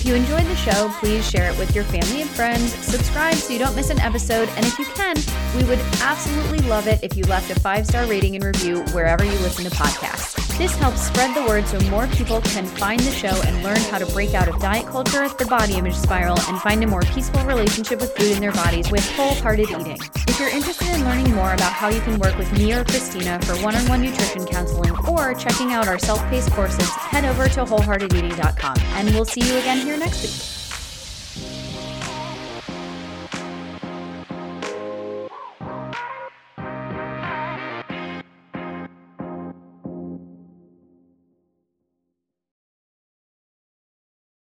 If 0.00 0.06
you 0.06 0.14
enjoyed 0.14 0.46
the 0.46 0.56
show, 0.56 0.88
please 0.98 1.28
share 1.28 1.50
it 1.50 1.58
with 1.58 1.74
your 1.74 1.84
family 1.84 2.22
and 2.22 2.30
friends, 2.30 2.72
subscribe 2.72 3.34
so 3.34 3.52
you 3.52 3.58
don't 3.58 3.76
miss 3.76 3.90
an 3.90 4.00
episode, 4.00 4.48
and 4.56 4.64
if 4.64 4.78
you 4.78 4.86
can, 4.86 5.14
we 5.54 5.62
would 5.64 5.78
absolutely 6.00 6.60
love 6.60 6.86
it 6.86 7.00
if 7.02 7.18
you 7.18 7.24
left 7.24 7.50
a 7.50 7.60
five 7.60 7.86
star 7.86 8.06
rating 8.06 8.34
and 8.34 8.42
review 8.42 8.82
wherever 8.94 9.24
you 9.24 9.38
listen 9.40 9.62
to 9.64 9.70
podcasts. 9.70 10.19
This 10.60 10.76
helps 10.76 11.00
spread 11.00 11.34
the 11.34 11.42
word 11.48 11.66
so 11.66 11.80
more 11.88 12.06
people 12.08 12.42
can 12.42 12.66
find 12.66 13.00
the 13.00 13.10
show 13.12 13.34
and 13.46 13.62
learn 13.64 13.80
how 13.90 13.96
to 13.96 14.04
break 14.12 14.34
out 14.34 14.46
of 14.46 14.60
diet 14.60 14.86
culture, 14.86 15.26
the 15.26 15.46
body 15.46 15.78
image 15.78 15.94
spiral, 15.94 16.38
and 16.48 16.60
find 16.60 16.84
a 16.84 16.86
more 16.86 17.00
peaceful 17.00 17.42
relationship 17.46 17.98
with 17.98 18.14
food 18.14 18.32
in 18.32 18.40
their 18.42 18.52
bodies 18.52 18.90
with 18.90 19.00
wholehearted 19.12 19.70
eating. 19.70 19.96
If 20.28 20.38
you're 20.38 20.50
interested 20.50 20.88
in 20.88 21.02
learning 21.06 21.34
more 21.34 21.54
about 21.54 21.72
how 21.72 21.88
you 21.88 22.02
can 22.02 22.18
work 22.18 22.36
with 22.36 22.52
me 22.52 22.74
or 22.74 22.84
Christina 22.84 23.40
for 23.40 23.54
one 23.62 23.74
on 23.74 23.88
one 23.88 24.02
nutrition 24.02 24.44
counseling 24.44 24.94
or 25.08 25.32
checking 25.32 25.72
out 25.72 25.88
our 25.88 25.98
self 25.98 26.20
paced 26.28 26.50
courses, 26.50 26.90
head 26.90 27.24
over 27.24 27.48
to 27.48 27.64
wholeheartedeating.com. 27.64 28.76
And 28.96 29.14
we'll 29.14 29.24
see 29.24 29.40
you 29.40 29.56
again 29.56 29.78
here 29.78 29.96
next 29.96 30.22
week. 30.22 30.59